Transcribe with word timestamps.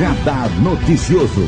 Radar 0.00 0.48
Noticioso. 0.62 1.44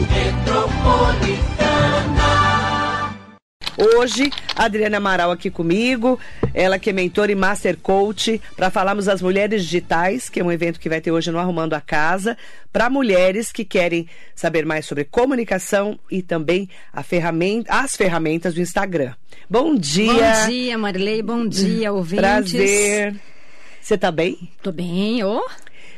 Hoje, 3.96 4.30
a 4.54 4.66
Adriana 4.66 4.98
Amaral 4.98 5.30
aqui 5.30 5.50
comigo, 5.50 6.20
ela 6.52 6.78
que 6.78 6.90
é 6.90 6.92
mentora 6.92 7.32
e 7.32 7.34
master 7.34 7.78
coach, 7.78 8.38
para 8.54 8.68
falarmos 8.68 9.06
das 9.06 9.23
mulheres 9.23 9.62
digitais, 9.62 10.28
que 10.28 10.38
é 10.38 10.45
um 10.45 10.52
evento 10.52 10.78
que 10.78 10.91
vai 10.91 11.00
ter 11.00 11.10
hoje 11.10 11.30
no 11.30 11.38
Arrumando 11.38 11.73
a 11.73 11.80
Casa, 11.80 12.36
para 12.70 12.91
mulheres 12.91 13.50
que 13.50 13.64
querem 13.64 14.06
saber 14.34 14.66
mais 14.66 14.84
sobre 14.84 15.05
comunicação 15.05 15.98
e 16.10 16.20
também 16.20 16.69
a 16.92 17.02
ferramenta, 17.02 17.73
as 17.73 17.96
ferramentas 17.96 18.52
do 18.52 18.60
Instagram. 18.60 19.14
Bom 19.48 19.74
dia! 19.74 20.12
Bom 20.12 20.46
dia, 20.46 20.77
Marilei, 20.77 21.23
bom 21.23 21.48
dia, 21.48 21.91
ouvintes. 21.91 22.20
Prazer. 22.20 23.14
Você 23.80 23.96
tá 23.96 24.12
bem? 24.12 24.37
Tô 24.62 24.70
bem, 24.70 25.24
ô. 25.24 25.42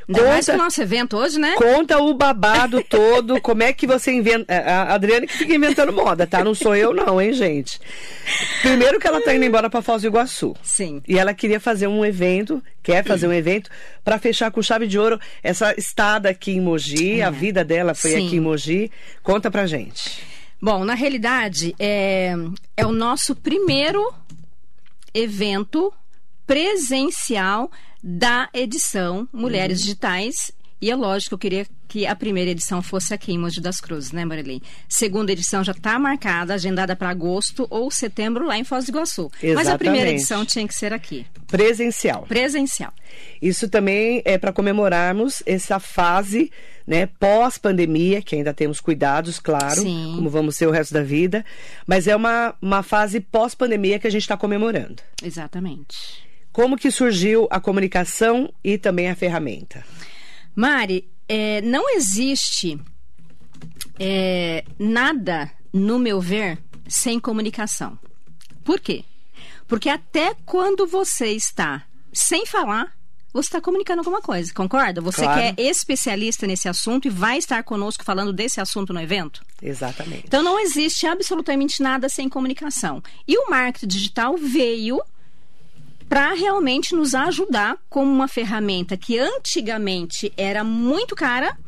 Ainda 0.08 0.20
conta, 0.20 0.32
mais 0.32 0.48
o 0.48 0.56
nosso 0.56 0.82
evento 0.82 1.16
hoje, 1.16 1.38
né? 1.38 1.54
Conta 1.56 1.98
o 1.98 2.12
babado 2.12 2.82
todo, 2.88 3.40
como 3.40 3.62
é 3.62 3.72
que 3.72 3.86
você 3.86 4.12
inventa. 4.12 4.52
A 4.54 4.94
Adriana 4.94 5.26
que 5.26 5.36
fica 5.36 5.54
inventando 5.54 5.92
moda, 5.92 6.26
tá? 6.26 6.44
Não 6.44 6.54
sou 6.54 6.76
eu, 6.76 6.92
não, 6.92 7.20
hein, 7.20 7.32
gente? 7.32 7.80
Primeiro 8.60 9.00
que 9.00 9.06
ela 9.06 9.20
tá 9.20 9.34
indo 9.34 9.44
embora 9.44 9.70
pra 9.70 9.80
Foz 9.80 10.02
do 10.02 10.08
Iguaçu. 10.08 10.54
Sim. 10.62 11.02
E 11.08 11.18
ela 11.18 11.32
queria 11.32 11.58
fazer 11.58 11.86
um 11.86 12.04
evento, 12.04 12.62
quer 12.82 13.04
fazer 13.04 13.26
um 13.26 13.32
evento, 13.32 13.70
para 14.02 14.18
fechar 14.18 14.50
com 14.50 14.62
chave 14.62 14.86
de 14.86 14.98
ouro 14.98 15.18
essa 15.42 15.74
estada 15.78 16.28
aqui 16.28 16.52
em 16.52 16.60
Mogi. 16.60 17.20
É. 17.20 17.24
A 17.24 17.30
vida 17.30 17.64
dela 17.64 17.94
foi 17.94 18.12
Sim. 18.12 18.26
aqui 18.26 18.36
em 18.36 18.40
Mogi. 18.40 18.90
Conta 19.22 19.50
pra 19.50 19.66
gente. 19.66 20.22
Bom, 20.60 20.84
na 20.84 20.94
realidade, 20.94 21.74
é, 21.78 22.34
é 22.76 22.86
o 22.86 22.92
nosso 22.92 23.34
primeiro 23.34 24.12
evento 25.12 25.92
presencial 26.46 27.70
da 28.06 28.50
edição 28.52 29.26
Mulheres 29.32 29.78
uhum. 29.78 29.84
Digitais. 29.84 30.52
E 30.78 30.90
é 30.90 30.94
lógico, 30.94 31.34
eu 31.34 31.38
queria 31.38 31.66
que 31.88 32.06
a 32.06 32.14
primeira 32.14 32.50
edição 32.50 32.82
fosse 32.82 33.14
aqui 33.14 33.32
em 33.32 33.38
Mogi 33.38 33.58
das 33.58 33.80
Cruzes, 33.80 34.12
né, 34.12 34.22
Marilene? 34.22 34.62
Segunda 34.86 35.32
edição 35.32 35.64
já 35.64 35.72
está 35.72 35.98
marcada, 35.98 36.52
agendada 36.52 36.94
para 36.94 37.08
agosto 37.08 37.66
ou 37.70 37.90
setembro 37.90 38.44
lá 38.44 38.58
em 38.58 38.64
Foz 38.64 38.84
do 38.84 38.90
Iguaçu. 38.90 39.30
Exatamente. 39.36 39.54
Mas 39.54 39.68
a 39.68 39.78
primeira 39.78 40.10
edição 40.10 40.44
tinha 40.44 40.68
que 40.68 40.74
ser 40.74 40.92
aqui. 40.92 41.24
Presencial. 41.46 42.26
Presencial. 42.26 42.92
Isso 43.40 43.66
também 43.70 44.20
é 44.26 44.36
para 44.36 44.52
comemorarmos 44.52 45.42
essa 45.46 45.80
fase 45.80 46.52
né, 46.86 47.06
pós-pandemia, 47.06 48.20
que 48.20 48.36
ainda 48.36 48.52
temos 48.52 48.78
cuidados, 48.80 49.38
claro, 49.38 49.80
Sim. 49.80 50.12
como 50.16 50.28
vamos 50.28 50.56
ser 50.56 50.66
o 50.66 50.70
resto 50.70 50.92
da 50.92 51.02
vida, 51.02 51.42
mas 51.86 52.06
é 52.06 52.14
uma, 52.14 52.54
uma 52.60 52.82
fase 52.82 53.20
pós-pandemia 53.20 53.98
que 53.98 54.06
a 54.06 54.10
gente 54.10 54.22
está 54.22 54.36
comemorando. 54.36 55.02
Exatamente. 55.22 56.33
Como 56.54 56.76
que 56.76 56.88
surgiu 56.88 57.48
a 57.50 57.58
comunicação 57.58 58.48
e 58.62 58.78
também 58.78 59.10
a 59.10 59.16
ferramenta? 59.16 59.84
Mari, 60.54 61.10
é, 61.28 61.60
não 61.62 61.90
existe 61.96 62.78
é, 63.98 64.64
nada, 64.78 65.50
no 65.72 65.98
meu 65.98 66.20
ver, 66.20 66.60
sem 66.86 67.18
comunicação. 67.18 67.98
Por 68.62 68.78
quê? 68.78 69.04
Porque 69.66 69.88
até 69.88 70.36
quando 70.46 70.86
você 70.86 71.32
está 71.32 71.84
sem 72.12 72.46
falar, 72.46 72.92
você 73.32 73.48
está 73.48 73.60
comunicando 73.60 73.98
alguma 73.98 74.22
coisa, 74.22 74.54
concorda? 74.54 75.00
Você 75.00 75.24
claro. 75.24 75.56
que 75.56 75.60
é 75.60 75.68
especialista 75.68 76.46
nesse 76.46 76.68
assunto 76.68 77.08
e 77.08 77.10
vai 77.10 77.36
estar 77.36 77.64
conosco 77.64 78.04
falando 78.04 78.32
desse 78.32 78.60
assunto 78.60 78.92
no 78.92 79.00
evento? 79.00 79.44
Exatamente. 79.60 80.22
Então 80.28 80.40
não 80.40 80.60
existe 80.60 81.04
absolutamente 81.04 81.82
nada 81.82 82.08
sem 82.08 82.28
comunicação. 82.28 83.02
E 83.26 83.36
o 83.36 83.50
marketing 83.50 83.88
digital 83.88 84.36
veio 84.36 85.02
para 86.14 86.32
realmente 86.32 86.94
nos 86.94 87.12
ajudar 87.12 87.76
como 87.90 88.08
uma 88.08 88.28
ferramenta 88.28 88.96
que 88.96 89.18
antigamente 89.18 90.32
era 90.36 90.62
muito 90.62 91.16
cara 91.16 91.58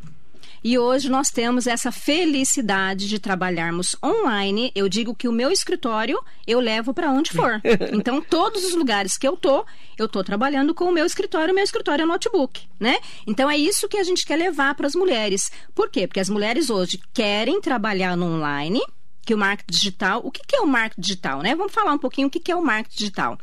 e 0.63 0.79
hoje 0.79 1.11
nós 1.11 1.31
temos 1.31 1.67
essa 1.67 1.91
felicidade 1.91 3.09
de 3.09 3.19
trabalharmos 3.19 3.97
online. 4.01 4.71
Eu 4.73 4.89
digo 4.89 5.17
que 5.17 5.27
o 5.27 5.33
meu 5.33 5.51
escritório 5.51 6.17
eu 6.47 6.61
levo 6.61 6.95
para 6.95 7.11
onde 7.11 7.33
for. 7.33 7.61
Então, 7.93 8.21
todos 8.21 8.65
os 8.65 8.75
lugares 8.75 9.19
que 9.19 9.27
eu 9.27 9.37
tô, 9.37 9.67
eu 9.99 10.09
tô 10.09 10.23
trabalhando 10.23 10.73
com 10.75 10.85
o 10.85 10.93
meu 10.93 11.07
escritório, 11.07 11.51
o 11.51 11.55
meu 11.55 11.65
escritório 11.65 12.05
é 12.05 12.07
notebook, 12.07 12.69
né? 12.79 12.99
Então, 13.27 13.51
é 13.51 13.59
isso 13.59 13.89
que 13.89 13.97
a 13.97 14.05
gente 14.05 14.25
quer 14.25 14.37
levar 14.37 14.77
para 14.77 14.87
as 14.87 14.95
mulheres. 14.95 15.51
Por 15.75 15.91
quê? 15.91 16.07
Porque 16.07 16.21
as 16.21 16.29
mulheres 16.29 16.71
hoje 16.71 17.01
querem 17.13 17.61
trabalhar 17.61 18.17
no 18.17 18.27
online, 18.27 18.81
que 19.27 19.35
o 19.35 19.39
marketing 19.39 19.77
digital. 19.77 20.21
O 20.25 20.31
que, 20.31 20.41
que 20.47 20.57
é 20.57 20.61
o 20.61 20.67
marketing 20.67 21.01
digital, 21.01 21.43
né? 21.43 21.55
Vamos 21.55 21.75
falar 21.75 21.93
um 21.93 21.99
pouquinho 21.99 22.29
o 22.29 22.31
que, 22.31 22.41
que 22.41 22.53
é 22.53 22.57
o 22.57 22.63
marketing 22.63 22.97
digital. 22.97 23.39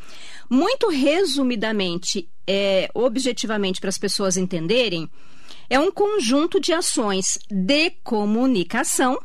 Muito 0.50 0.88
resumidamente, 0.90 2.28
é, 2.48 2.90
objetivamente, 2.94 3.80
para 3.80 3.90
as 3.90 3.98
pessoas 3.98 4.38
entenderem, 4.38 5.10
é 5.70 5.78
um 5.78 5.92
conjunto 5.92 6.60
de 6.60 6.74
ações 6.74 7.38
de 7.52 7.92
comunicação 8.04 9.20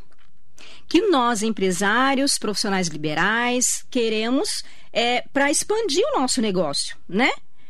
que 0.87 1.01
nós, 1.07 1.41
empresários, 1.41 2.37
profissionais 2.37 2.87
liberais, 2.87 3.85
queremos 3.89 4.63
é, 4.91 5.21
para 5.31 5.49
expandir 5.49 6.03
o 6.13 6.19
nosso 6.19 6.41
negócio, 6.41 6.97
né? 7.07 7.29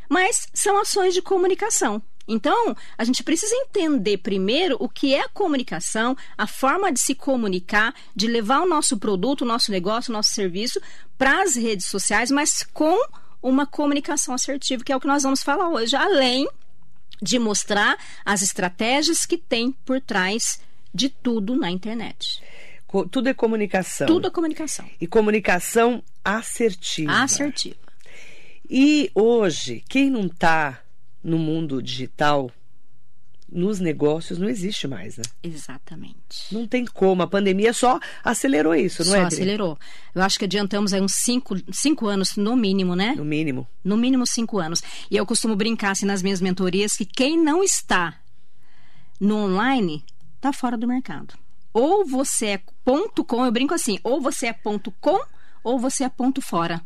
Mas 0.10 0.48
são 0.54 0.80
ações 0.80 1.14
de 1.14 1.22
comunicação. 1.22 2.02
Então, 2.30 2.76
a 2.96 3.04
gente 3.04 3.24
precisa 3.24 3.56
entender 3.56 4.20
primeiro 4.20 4.78
o 4.80 4.88
que 4.88 5.16
é 5.16 5.22
a 5.22 5.30
comunicação, 5.30 6.16
a 6.38 6.46
forma 6.46 6.92
de 6.92 7.00
se 7.00 7.16
comunicar, 7.16 7.94
de 8.16 8.28
levar 8.28 8.62
o 8.62 8.68
nosso 8.68 8.98
produto, 8.98 9.42
o 9.42 9.48
nosso 9.48 9.72
negócio, 9.72 10.12
o 10.12 10.14
nosso 10.14 10.32
serviço 10.32 10.80
para 11.18 11.42
as 11.42 11.56
redes 11.56 11.88
sociais, 11.88 12.30
mas 12.30 12.62
com 12.62 12.96
uma 13.42 13.66
comunicação 13.66 14.36
assertiva, 14.36 14.84
que 14.84 14.92
é 14.92 14.96
o 14.96 15.00
que 15.00 15.08
nós 15.08 15.24
vamos 15.24 15.42
falar 15.42 15.70
hoje, 15.70 15.96
além 15.96 16.48
de 17.20 17.40
mostrar 17.40 17.98
as 18.24 18.44
estratégias 18.44 19.26
que 19.26 19.38
tem 19.38 19.72
por 19.72 20.00
trás 20.00 20.62
de 20.94 21.10
tudo 21.10 21.56
na 21.56 21.72
internet. 21.72 22.42
Tudo 23.12 23.30
é 23.30 23.34
comunicação. 23.34 24.08
Tudo 24.08 24.28
é 24.28 24.32
comunicação. 24.32 24.88
E 25.02 25.08
comunicação 25.08 26.04
assertiva. 26.24 27.12
Assertiva. 27.12 27.78
E 28.70 29.12
hoje, 29.16 29.84
quem 29.90 30.10
não 30.10 30.28
está 30.28 30.80
no 31.24 31.38
mundo 31.38 31.82
digital, 31.82 32.52
nos 33.52 33.80
negócios, 33.80 34.38
não 34.38 34.48
existe 34.48 34.88
mais, 34.88 35.18
né? 35.18 35.24
Exatamente. 35.42 36.52
Não 36.52 36.68
tem 36.68 36.86
como. 36.86 37.24
A 37.24 37.28
pandemia 37.28 37.74
só 37.74 38.00
acelerou 38.24 38.76
isso, 38.76 39.04
não 39.04 39.12
só 39.12 39.18
é? 39.18 39.22
Só 39.22 39.28
acelerou. 39.28 39.78
Eu 40.14 40.22
acho 40.22 40.38
que 40.38 40.46
adiantamos 40.46 40.94
aí 40.94 41.02
uns 41.02 41.16
cinco, 41.16 41.56
cinco 41.72 42.08
anos, 42.08 42.36
no 42.36 42.56
mínimo, 42.56 42.96
né? 42.96 43.16
No 43.16 43.26
mínimo. 43.26 43.68
No 43.84 43.98
mínimo 43.98 44.26
cinco 44.28 44.60
anos. 44.60 44.82
E 45.10 45.18
eu 45.18 45.26
costumo 45.26 45.56
brincar 45.56 45.92
assim 45.92 46.06
nas 46.06 46.22
minhas 46.22 46.42
mentorias 46.42 46.96
que 46.96 47.06
quem 47.06 47.42
não 47.42 47.64
está 47.64 48.20
no 49.20 49.36
online 49.36 50.04
está 50.36 50.54
fora 50.54 50.78
do 50.78 50.88
mercado. 50.88 51.34
Ou 51.74 52.06
você 52.06 52.46
é 52.48 52.62
ponto 52.84 53.24
com, 53.24 53.46
eu 53.46 53.52
brinco 53.52 53.74
assim, 53.74 54.00
ou 54.04 54.22
você 54.22 54.48
é 54.48 54.54
ponto 54.54 54.92
com, 55.00 55.20
ou 55.64 55.80
você 55.80 56.04
é 56.04 56.10
ponto 56.10 56.42
fora. 56.42 56.82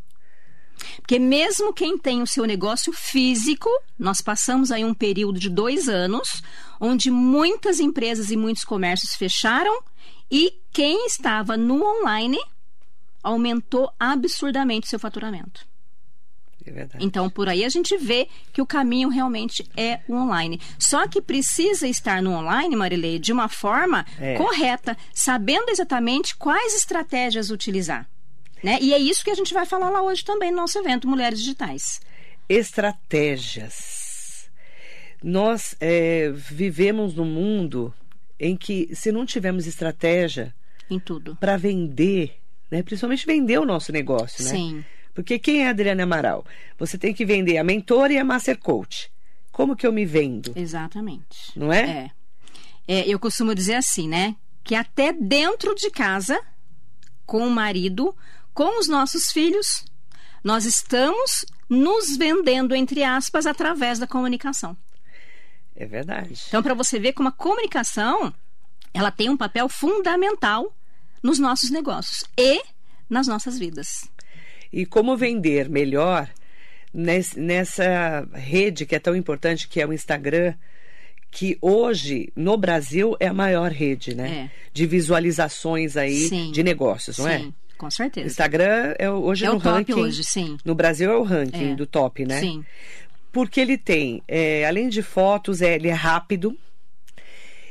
Porque 0.98 1.20
mesmo 1.20 1.74
quem 1.74 1.98
tem 1.98 2.22
o 2.22 2.28
seu 2.28 2.46
negócio 2.46 2.94
físico, 2.94 3.70
nós 3.98 4.22
passamos 4.22 4.72
aí 4.72 4.84
um 4.86 4.94
período 4.94 5.40
de 5.40 5.50
dois 5.50 5.88
anos, 5.90 6.42
onde 6.80 7.10
muitas 7.10 7.80
empresas 7.80 8.32
e 8.32 8.38
muitos 8.38 8.64
comércios 8.64 9.16
fecharam 9.16 9.82
e 10.32 10.60
quem 10.72 11.06
estava 11.06 11.56
no 11.56 11.84
online 11.84 12.40
aumentou 13.22 13.92
absurdamente 14.00 14.88
seu 14.88 15.00
faturamento. 15.00 15.66
É 16.66 16.88
então, 17.00 17.30
por 17.30 17.50
aí 17.50 17.66
a 17.66 17.70
gente 17.70 17.98
vê 17.98 18.28
que 18.54 18.62
o 18.62 18.66
caminho 18.66 19.10
realmente 19.10 19.70
é 19.76 20.00
o 20.08 20.16
online. 20.16 20.62
Só 20.80 21.08
que 21.08 21.22
precisa 21.22 21.88
estar 21.88 22.22
no 22.22 22.32
online, 22.32 22.76
Marilei, 22.76 23.20
de 23.20 23.34
uma 23.34 23.50
forma 23.50 24.06
é. 24.18 24.36
correta, 24.36 24.98
sabendo 25.14 25.70
exatamente 25.70 26.36
quais 26.36 26.74
estratégias 26.76 27.50
utilizar. 27.50 28.08
Né? 28.64 28.80
E 28.82 28.94
é 28.94 28.98
isso 28.98 29.24
que 29.24 29.30
a 29.30 29.36
gente 29.36 29.54
vai 29.54 29.66
falar 29.66 29.90
lá 29.90 30.02
hoje 30.02 30.24
também 30.24 30.50
no 30.50 30.58
nosso 30.58 30.80
evento 30.80 31.08
Mulheres 31.08 31.40
Digitais. 31.40 32.00
Estratégias. 32.48 34.50
Nós 35.22 35.76
é, 35.80 36.32
vivemos 36.32 37.14
num 37.14 37.26
mundo 37.26 37.94
em 38.40 38.56
que, 38.56 38.90
se 38.96 39.12
não 39.12 39.26
tivermos 39.26 39.68
estratégia 39.68 40.54
em 40.90 41.00
tudo 41.00 41.36
para 41.38 41.58
vender, 41.58 42.38
né? 42.72 42.84
principalmente 42.84 43.26
vender 43.26 43.58
o 43.58 43.66
nosso 43.66 43.92
negócio, 43.92 44.44
né? 44.44 44.50
Sim. 44.50 44.86
Porque 45.14 45.38
quem 45.38 45.64
é 45.64 45.68
a 45.68 45.70
Adriana 45.70 46.04
Amaral? 46.04 46.46
Você 46.78 46.98
tem 46.98 47.14
que 47.14 47.26
vender 47.26 47.58
a 47.58 47.64
mentora 47.64 48.14
e 48.14 48.18
a 48.18 48.24
master 48.24 48.58
coach. 48.58 49.12
Como 49.52 49.76
que 49.76 49.86
eu 49.86 49.94
me 49.94 50.06
vendo? 50.06 50.52
Exatamente. 50.56 51.52
Não 51.56 51.72
é? 51.72 52.12
É. 52.88 53.00
é 53.00 53.08
eu 53.08 53.20
costumo 53.20 53.54
dizer 53.54 53.76
assim, 53.76 54.08
né? 54.08 54.36
Que 54.64 54.74
até 54.74 55.14
dentro 55.14 55.76
de 55.76 55.92
casa, 55.92 56.40
com 57.26 57.46
o 57.46 57.52
marido, 57.52 58.16
com 58.54 58.80
os 58.80 58.88
nossos 58.88 59.32
filhos, 59.32 59.86
nós 60.44 60.66
estamos 60.66 61.46
nos 61.70 62.16
vendendo, 62.18 62.76
entre 62.76 63.04
aspas, 63.04 63.46
através 63.46 64.00
da 64.00 64.08
comunicação. 64.08 64.78
É 65.76 65.86
verdade. 65.86 66.40
Então, 66.48 66.62
para 66.62 66.74
você 66.74 67.00
ver 67.00 67.14
como 67.14 67.30
a 67.30 67.32
comunicação 67.32 68.34
ela 68.94 69.10
tem 69.10 69.30
um 69.30 69.38
papel 69.38 69.68
fundamental 69.68 70.76
nos 71.22 71.40
nossos 71.40 71.72
negócios 71.72 72.24
e 72.38 72.62
nas 73.10 73.28
nossas 73.28 73.58
vidas. 73.58 74.08
E 74.72 74.86
como 74.86 75.18
vender 75.18 75.68
melhor 75.68 76.30
nessa 76.94 78.28
rede 78.34 78.86
que 78.86 78.96
é 78.96 79.00
tão 79.00 79.16
importante, 79.16 79.68
que 79.68 79.82
é 79.82 79.88
o 79.88 79.94
Instagram, 79.94 80.54
que 81.32 81.58
hoje 81.60 82.32
no 82.36 82.56
Brasil 82.56 83.16
é 83.20 83.28
a 83.28 83.34
maior 83.34 83.72
rede, 83.72 84.14
né? 84.14 84.52
É. 84.52 84.70
De 84.72 84.86
visualizações 84.86 85.98
aí 85.98 86.30
Sim. 86.30 86.52
de 86.52 86.62
negócios, 86.62 87.18
não 87.18 87.28
é? 87.28 87.52
Com 87.78 87.88
O 87.88 87.92
certeza. 87.92 88.28
Instagram 88.28 88.94
é 88.98 89.10
hoje 89.10 89.46
É 89.46 89.50
no 89.50 89.56
o 89.56 89.60
top 89.60 89.76
ranking. 89.78 89.94
hoje, 89.94 90.24
sim. 90.24 90.58
No 90.64 90.74
Brasil 90.76 91.12
é 91.12 91.16
o 91.18 91.24
ranking 91.24 91.72
É. 91.72 91.76
do 91.76 91.86
top, 91.86 92.26
né? 92.26 92.40
Sim. 92.40 92.64
Porque 93.32 93.60
ele 93.60 93.78
tem, 93.78 94.22
é, 94.28 94.66
além 94.66 94.88
de 94.90 95.02
fotos, 95.02 95.62
é, 95.62 95.76
ele 95.76 95.88
é 95.88 95.94
rápido, 95.94 96.56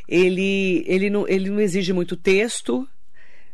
ele, 0.08 0.84
ele, 0.86 1.08
não, 1.08 1.26
ele 1.28 1.48
não 1.50 1.60
exige 1.60 1.92
muito 1.92 2.16
texto, 2.16 2.86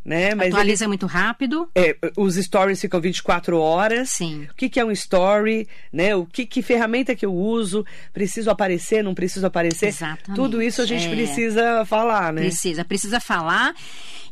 né? 0.04 0.34
Mas 0.34 0.46
ele, 0.46 0.54
Atualiza 0.54 0.88
muito 0.88 1.06
rápido. 1.06 1.68
é, 1.74 1.96
os 2.16 2.36
stories 2.36 2.80
ficam 2.80 3.00
24 3.00 3.58
horas. 3.58 4.10
Sim. 4.10 4.46
O 4.50 4.54
que, 4.54 4.68
que 4.68 4.80
é 4.80 4.84
um 4.84 4.90
story, 4.90 5.68
né? 5.92 6.14
O 6.16 6.24
que, 6.24 6.46
que 6.46 6.62
ferramenta 6.62 7.14
que 7.14 7.26
eu 7.26 7.34
uso? 7.34 7.84
Preciso 8.12 8.50
aparecer, 8.50 9.02
não 9.04 9.14
preciso 9.14 9.46
aparecer? 9.46 9.86
Exatamente, 9.88 10.34
Tudo 10.34 10.62
isso 10.62 10.80
a 10.80 10.86
gente 10.86 11.06
é. 11.06 11.10
precisa 11.10 11.84
falar, 11.84 12.32
né? 12.32 12.42
Precisa, 12.42 12.84
precisa 12.84 13.20
falar. 13.20 13.74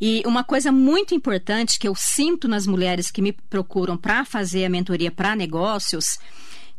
E 0.00 0.22
uma 0.26 0.44
coisa 0.44 0.70
muito 0.70 1.14
importante 1.14 1.78
que 1.78 1.88
eu 1.88 1.94
sinto 1.94 2.48
nas 2.48 2.66
mulheres 2.66 3.10
que 3.10 3.22
me 3.22 3.32
procuram 3.32 3.96
para 3.96 4.24
fazer 4.24 4.64
a 4.64 4.70
mentoria 4.70 5.10
para 5.10 5.36
negócios, 5.36 6.18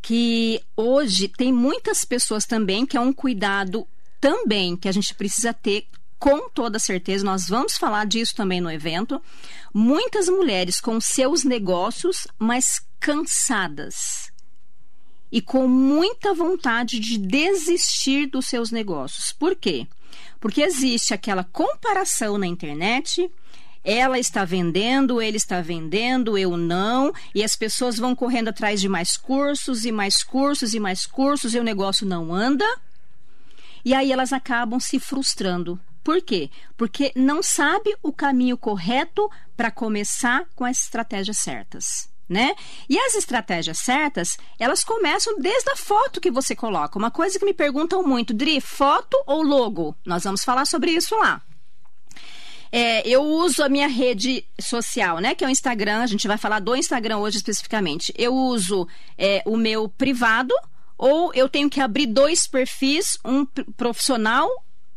que 0.00 0.60
hoje 0.76 1.28
tem 1.28 1.52
muitas 1.52 2.04
pessoas 2.04 2.44
também 2.44 2.86
que 2.86 2.96
é 2.96 3.00
um 3.00 3.12
cuidado 3.12 3.86
também 4.20 4.76
que 4.76 4.88
a 4.88 4.92
gente 4.92 5.14
precisa 5.14 5.52
ter 5.52 5.86
com 6.18 6.48
toda 6.50 6.78
certeza, 6.78 7.24
nós 7.24 7.48
vamos 7.48 7.76
falar 7.76 8.06
disso 8.06 8.34
também 8.34 8.60
no 8.60 8.70
evento. 8.70 9.22
Muitas 9.72 10.28
mulheres 10.28 10.80
com 10.80 11.00
seus 11.00 11.44
negócios, 11.44 12.26
mas 12.38 12.80
cansadas 12.98 14.32
e 15.30 15.40
com 15.40 15.68
muita 15.68 16.34
vontade 16.34 16.98
de 16.98 17.18
desistir 17.18 18.26
dos 18.26 18.46
seus 18.46 18.70
negócios. 18.70 19.32
Por 19.32 19.54
quê? 19.54 19.86
Porque 20.40 20.62
existe 20.62 21.12
aquela 21.12 21.44
comparação 21.44 22.38
na 22.38 22.46
internet. 22.46 23.30
Ela 23.84 24.18
está 24.18 24.44
vendendo, 24.44 25.22
ele 25.22 25.36
está 25.36 25.60
vendendo, 25.60 26.36
eu 26.36 26.56
não, 26.56 27.12
e 27.34 27.44
as 27.44 27.54
pessoas 27.56 27.96
vão 27.96 28.14
correndo 28.14 28.48
atrás 28.48 28.80
de 28.80 28.88
mais 28.88 29.16
cursos 29.16 29.84
e 29.84 29.92
mais 29.92 30.22
cursos 30.22 30.74
e 30.74 30.80
mais 30.80 31.06
cursos 31.06 31.54
e 31.54 31.58
o 31.58 31.64
negócio 31.64 32.06
não 32.06 32.34
anda. 32.34 32.66
E 33.84 33.94
aí 33.94 34.10
elas 34.10 34.32
acabam 34.32 34.80
se 34.80 34.98
frustrando. 34.98 35.78
Por 36.08 36.22
quê? 36.22 36.48
Porque 36.74 37.12
não 37.14 37.42
sabe 37.42 37.94
o 38.02 38.10
caminho 38.10 38.56
correto 38.56 39.30
para 39.54 39.70
começar 39.70 40.46
com 40.56 40.64
as 40.64 40.84
estratégias 40.84 41.36
certas. 41.36 42.08
Né? 42.26 42.54
E 42.88 42.98
as 42.98 43.14
estratégias 43.14 43.80
certas, 43.80 44.38
elas 44.58 44.82
começam 44.82 45.38
desde 45.38 45.70
a 45.70 45.76
foto 45.76 46.18
que 46.18 46.30
você 46.30 46.56
coloca. 46.56 46.98
Uma 46.98 47.10
coisa 47.10 47.38
que 47.38 47.44
me 47.44 47.52
perguntam 47.52 48.02
muito, 48.02 48.32
Dri, 48.32 48.58
foto 48.58 49.22
ou 49.26 49.42
logo? 49.42 49.94
Nós 50.02 50.24
vamos 50.24 50.42
falar 50.42 50.64
sobre 50.64 50.92
isso 50.92 51.14
lá. 51.14 51.42
É, 52.72 53.06
eu 53.06 53.22
uso 53.22 53.62
a 53.62 53.68
minha 53.68 53.86
rede 53.86 54.46
social, 54.58 55.18
né? 55.18 55.34
Que 55.34 55.44
é 55.44 55.46
o 55.46 55.50
Instagram. 55.50 56.00
A 56.00 56.06
gente 56.06 56.26
vai 56.26 56.38
falar 56.38 56.60
do 56.60 56.74
Instagram 56.74 57.18
hoje 57.18 57.36
especificamente. 57.36 58.14
Eu 58.16 58.34
uso 58.34 58.88
é, 59.18 59.42
o 59.44 59.58
meu 59.58 59.90
privado 59.90 60.54
ou 60.96 61.34
eu 61.34 61.50
tenho 61.50 61.68
que 61.68 61.82
abrir 61.82 62.06
dois 62.06 62.46
perfis, 62.46 63.18
um 63.22 63.44
profissional 63.76 64.48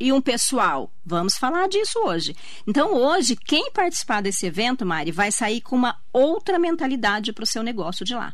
e 0.01 0.11
um 0.11 0.19
pessoal. 0.19 0.91
Vamos 1.05 1.37
falar 1.37 1.67
disso 1.67 1.99
hoje. 1.99 2.35
Então, 2.67 2.95
hoje, 2.95 3.35
quem 3.35 3.71
participar 3.71 4.21
desse 4.21 4.47
evento, 4.47 4.83
Mari, 4.83 5.11
vai 5.11 5.31
sair 5.31 5.61
com 5.61 5.75
uma 5.75 5.95
outra 6.11 6.57
mentalidade 6.57 7.31
para 7.31 7.43
o 7.43 7.47
seu 7.47 7.61
negócio 7.61 8.03
de 8.03 8.15
lá. 8.15 8.33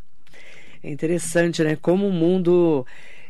É 0.81 0.89
interessante, 0.89 1.61
né? 1.63 1.75
Como 1.75 2.07
o 2.07 2.13
mundo 2.13 2.85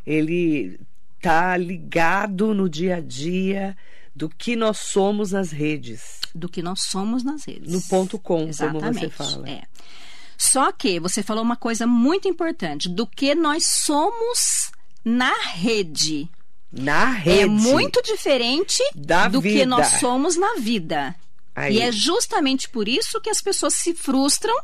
ele 0.05 0.79
tá 1.19 1.57
ligado 1.57 2.53
no 2.53 2.69
dia 2.69 2.97
a 2.97 3.01
dia 3.01 3.75
do 4.15 4.29
que 4.29 4.55
nós 4.55 4.77
somos 4.77 5.31
nas 5.31 5.51
redes. 5.51 6.19
Do 6.35 6.47
que 6.47 6.61
nós 6.61 6.83
somos 6.83 7.23
nas 7.23 7.43
redes. 7.45 7.73
No 7.73 7.81
ponto 7.81 8.19
com, 8.19 8.37
como 8.37 8.49
Exatamente. 8.49 8.99
você 8.99 9.09
fala. 9.09 9.49
É. 9.49 9.63
Só 10.37 10.71
que 10.71 10.99
você 10.99 11.23
falou 11.23 11.43
uma 11.43 11.55
coisa 11.55 11.87
muito 11.87 12.27
importante, 12.27 12.87
do 12.87 13.07
que 13.07 13.33
nós 13.33 13.65
somos 13.65 14.71
na 15.03 15.33
rede. 15.53 16.29
Na 16.71 17.05
rede. 17.11 17.41
É 17.41 17.45
muito 17.45 18.01
diferente 18.03 18.83
Da 18.95 19.27
do 19.27 19.41
que 19.41 19.49
vida. 19.49 19.65
nós 19.65 19.87
somos 19.99 20.35
na 20.35 20.55
vida. 20.55 21.15
Aí. 21.55 21.77
E 21.77 21.81
é 21.81 21.91
justamente 21.91 22.69
por 22.69 22.87
isso 22.87 23.19
que 23.21 23.29
as 23.29 23.41
pessoas 23.41 23.73
se 23.73 23.93
frustram 23.93 24.55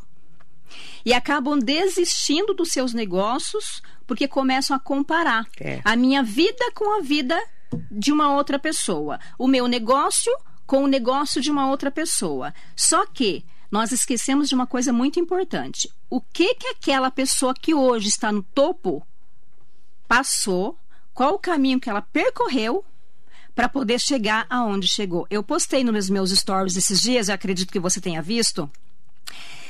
e 1.06 1.14
acabam 1.14 1.58
desistindo 1.60 2.54
dos 2.54 2.70
seus 2.72 2.94
negócios 2.94 3.82
porque 4.06 4.28
começam 4.28 4.76
a 4.76 4.80
comparar 4.80 5.48
É. 5.60 5.82
a 5.84 5.96
minha 5.96 6.22
vida 6.22 6.72
com 6.74 6.98
a 6.98 7.02
vida 7.02 7.42
de 7.90 8.12
uma 8.12 8.34
outra 8.36 8.60
pessoa, 8.60 9.20
o 9.40 9.48
meu 9.48 9.68
negócio 9.68 10.32
com 10.68 10.84
o 10.84 10.88
negócio 10.88 11.42
de 11.42 11.50
uma 11.50 11.68
outra 11.70 11.90
pessoa. 11.90 12.54
Só 12.76 13.06
que 13.06 13.44
nós 13.72 13.92
esquecemos 13.92 14.48
de 14.48 14.54
uma 14.56 14.68
coisa 14.68 14.94
muito 14.94 15.20
importante. 15.20 15.90
O 16.10 16.22
que 16.22 16.54
que 16.56 16.68
aquela 16.68 17.10
pessoa 17.10 17.54
que 17.56 17.74
hoje 17.74 18.08
está 18.10 18.32
no 18.32 18.44
topo 18.44 19.06
passou, 20.08 20.78
qual 21.14 21.36
o 21.36 21.40
caminho 21.40 21.80
que 21.80 21.90
ela 21.90 22.02
percorreu 22.02 22.84
para 23.56 23.70
poder 23.70 24.00
chegar 24.00 24.46
aonde 24.50 24.88
chegou. 24.88 25.28
Eu 25.30 25.44
postei 25.44 25.84
nos 25.84 26.10
meus 26.10 26.32
stories 26.32 26.76
esses 26.76 27.02
dias, 27.02 27.30
eu 27.30 27.36
acredito 27.36 27.72
que 27.72 27.80
você 27.80 28.02
tenha 28.02 28.22
visto. 28.22 28.70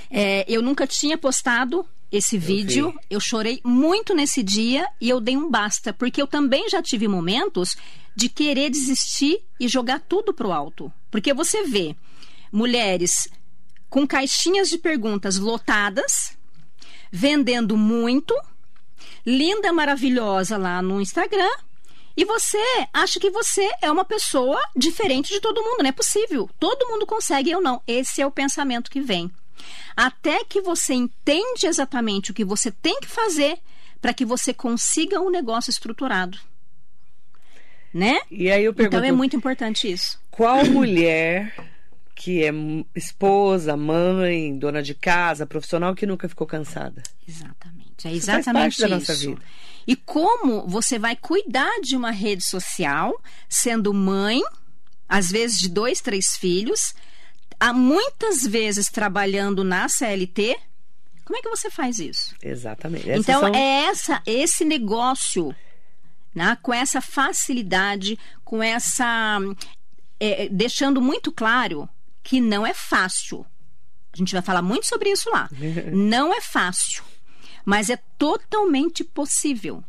É, 0.10 0.46
eu 0.48 0.62
nunca 0.62 0.88
tinha 0.88 1.18
postado 1.18 1.86
esse 2.12 2.38
vídeo, 2.38 2.92
vi. 2.92 3.00
eu 3.10 3.20
chorei 3.20 3.60
muito 3.64 4.14
nesse 4.14 4.44
dia 4.44 4.88
e 5.02 5.10
eu 5.10 5.20
dei 5.20 5.36
um 5.36 5.50
basta, 5.50 5.92
porque 5.92 6.22
eu 6.22 6.28
também 6.28 6.70
já 6.70 6.82
tive 6.82 7.08
momentos 7.08 7.76
de 8.16 8.30
querer 8.30 8.70
desistir 8.70 9.40
e 9.60 9.68
jogar 9.68 10.00
tudo 10.00 10.34
pro 10.34 10.52
alto. 10.52 10.94
Porque 11.10 11.34
você 11.34 11.64
vê 11.64 11.96
mulheres 12.52 13.28
com 13.90 14.08
caixinhas 14.08 14.70
de 14.70 14.78
perguntas 14.78 15.38
lotadas, 15.38 16.38
vendendo 17.12 17.76
muito, 17.76 18.36
linda, 19.26 19.72
maravilhosa 19.74 20.58
lá 20.58 20.82
no 20.82 21.02
Instagram. 21.02 21.50
E 22.16 22.26
você 22.26 22.62
acha 22.94 23.20
que 23.20 23.32
você 23.32 23.70
é 23.82 23.92
uma 23.92 24.06
pessoa 24.06 24.62
diferente 24.76 25.34
de 25.34 25.40
todo 25.40 25.64
mundo. 25.64 25.82
Não 25.82 25.90
é 25.90 25.92
possível. 25.92 26.50
Todo 26.60 26.88
mundo 26.88 27.06
consegue, 27.08 27.50
eu 27.50 27.60
não. 27.62 27.82
Esse 27.88 28.22
é 28.22 28.28
o 28.28 28.32
pensamento 28.32 28.92
que 28.92 29.02
vem. 29.02 29.32
Até 29.96 30.44
que 30.44 30.62
você 30.62 30.94
entende 30.94 31.66
exatamente 31.66 32.32
o 32.32 32.34
que 32.34 32.46
você 32.46 32.70
tem 32.72 33.00
que 33.00 33.08
fazer 33.08 33.58
para 34.02 34.14
que 34.14 34.26
você 34.26 34.54
consiga 34.54 35.20
um 35.22 35.30
negócio 35.32 35.72
estruturado. 35.72 36.38
Né? 37.94 38.20
E 38.30 38.52
aí 38.52 38.66
eu 38.66 38.74
pergunto, 38.74 38.98
Então 38.98 39.08
é 39.08 39.12
muito 39.12 39.36
importante 39.36 39.92
isso. 39.92 40.20
qual 40.32 40.66
mulher 40.66 41.54
que 42.16 42.44
é 42.44 42.52
esposa, 42.96 43.78
mãe, 43.78 44.58
dona 44.58 44.82
de 44.84 44.94
casa, 44.96 45.46
profissional 45.46 45.94
que 45.96 46.06
nunca 46.06 46.28
ficou 46.28 46.46
cansada? 46.48 47.02
Exatamente. 47.28 47.83
É 48.06 48.12
Isso 48.14 48.26
faz 48.28 48.40
exatamente 48.40 48.78
parte 48.78 48.80
da 48.82 48.88
isso. 48.88 48.96
nossa 49.12 49.16
vida. 49.16 49.42
E 49.86 49.96
como 49.96 50.68
você 50.68 50.98
vai 50.98 51.16
cuidar 51.16 51.72
de 51.82 51.96
uma 51.96 52.12
rede 52.12 52.46
social, 52.46 53.14
sendo 53.50 53.94
mãe, 53.94 54.42
às 55.10 55.30
vezes 55.30 55.60
de 55.60 55.70
dois, 55.70 56.00
três 56.02 56.38
filhos, 56.38 56.94
há 57.60 57.74
muitas 57.74 58.44
vezes 58.44 58.88
trabalhando 58.90 59.64
na 59.64 59.88
CLT. 59.90 60.58
Como 61.26 61.38
é 61.38 61.42
que 61.42 61.50
você 61.50 61.70
faz 61.70 62.00
isso? 62.00 62.34
Exatamente. 62.42 63.10
Essas 63.10 63.22
então 63.28 63.40
são- 63.42 63.56
é 63.56 63.86
essa 63.86 64.22
esse 64.26 64.64
negócio, 64.66 65.54
né, 66.34 66.58
com 66.62 66.74
essa 66.74 67.00
facilidade, 67.02 68.18
com 68.44 68.62
essa 68.64 69.40
é, 70.20 70.48
deixando 70.50 71.02
muito 71.02 71.32
claro 71.32 71.88
que 72.24 72.40
não 72.40 72.66
é 72.66 72.74
fácil. 72.74 73.46
A 74.14 74.18
gente 74.18 74.32
vai 74.34 74.42
falar 74.42 74.62
muito 74.62 74.86
sobre 74.88 75.10
isso 75.12 75.30
lá. 75.30 75.50
não 75.92 76.34
é 76.34 76.40
fácil, 76.40 77.04
mas 77.66 77.90
é 77.90 77.98
totalmente 78.18 79.04
possível. 79.04 79.84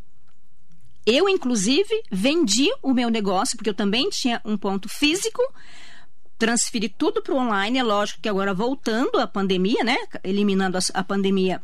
Eu, 1.07 1.28
inclusive, 1.28 2.02
vendi 2.11 2.69
o 2.83 2.95
meu 2.95 3.11
negócio, 3.11 3.57
porque 3.57 3.71
eu 3.71 3.75
também 3.75 4.09
tinha 4.09 4.40
um 4.45 4.57
ponto 4.57 4.88
físico, 4.88 5.43
transferi 6.38 6.88
tudo 6.88 7.23
para 7.23 7.35
o 7.35 7.38
online. 7.38 7.78
É 7.78 7.83
lógico 7.83 8.23
que 8.23 8.28
agora, 8.28 8.54
voltando 8.54 9.19
à 9.19 9.26
pandemia, 9.26 9.85
né? 9.85 9.97
Eliminando 10.23 10.78
a, 10.78 10.81
a 10.95 11.04
pandemia, 11.04 11.61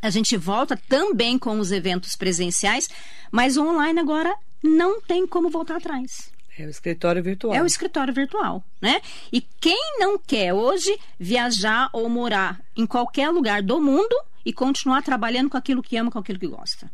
a 0.00 0.10
gente 0.10 0.36
volta 0.36 0.78
também 0.88 1.36
com 1.38 1.58
os 1.58 1.72
eventos 1.72 2.14
presenciais, 2.14 2.88
mas 3.32 3.56
o 3.56 3.64
online 3.66 3.98
agora 3.98 4.32
não 4.62 5.00
tem 5.00 5.26
como 5.26 5.50
voltar 5.50 5.76
atrás. 5.76 6.30
É 6.58 6.64
o 6.64 6.70
escritório 6.70 7.22
virtual. 7.22 7.54
É 7.54 7.62
o 7.62 7.66
escritório 7.66 8.14
virtual, 8.14 8.64
né? 8.80 9.02
E 9.32 9.40
quem 9.40 9.98
não 9.98 10.16
quer 10.16 10.54
hoje 10.54 10.96
viajar 11.18 11.90
ou 11.92 12.08
morar 12.08 12.60
em 12.74 12.86
qualquer 12.86 13.30
lugar 13.30 13.62
do 13.62 13.80
mundo 13.80 14.16
e 14.46 14.52
continuar 14.52 15.02
trabalhando 15.02 15.50
com 15.50 15.56
aquilo 15.58 15.82
que 15.82 15.96
ama, 15.96 16.10
com 16.10 16.18
aquilo 16.20 16.38
que 16.38 16.46
gosta? 16.46 16.88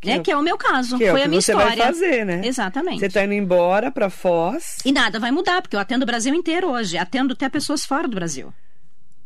Que 0.00 0.08
né? 0.08 0.14
é 0.16 0.18
que 0.20 0.30
é 0.30 0.36
o 0.36 0.42
meu 0.42 0.56
caso, 0.58 0.98
que 0.98 1.04
é 1.04 1.10
foi 1.10 1.20
que 1.20 1.26
a 1.26 1.28
minha 1.28 1.40
você 1.40 1.52
história. 1.52 1.76
vai 1.76 1.86
fazer, 1.86 2.24
né? 2.26 2.40
Exatamente. 2.44 3.00
Você 3.00 3.06
está 3.06 3.24
indo 3.24 3.34
embora 3.34 3.90
para 3.90 4.10
Foz 4.10 4.78
E 4.84 4.92
nada 4.92 5.18
vai 5.20 5.30
mudar, 5.30 5.62
porque 5.62 5.76
eu 5.76 5.80
atendo 5.80 6.02
o 6.04 6.06
Brasil 6.06 6.34
inteiro 6.34 6.68
hoje, 6.70 6.98
atendo 6.98 7.32
até 7.34 7.48
pessoas 7.48 7.84
fora 7.86 8.08
do 8.08 8.14
Brasil. 8.14 8.52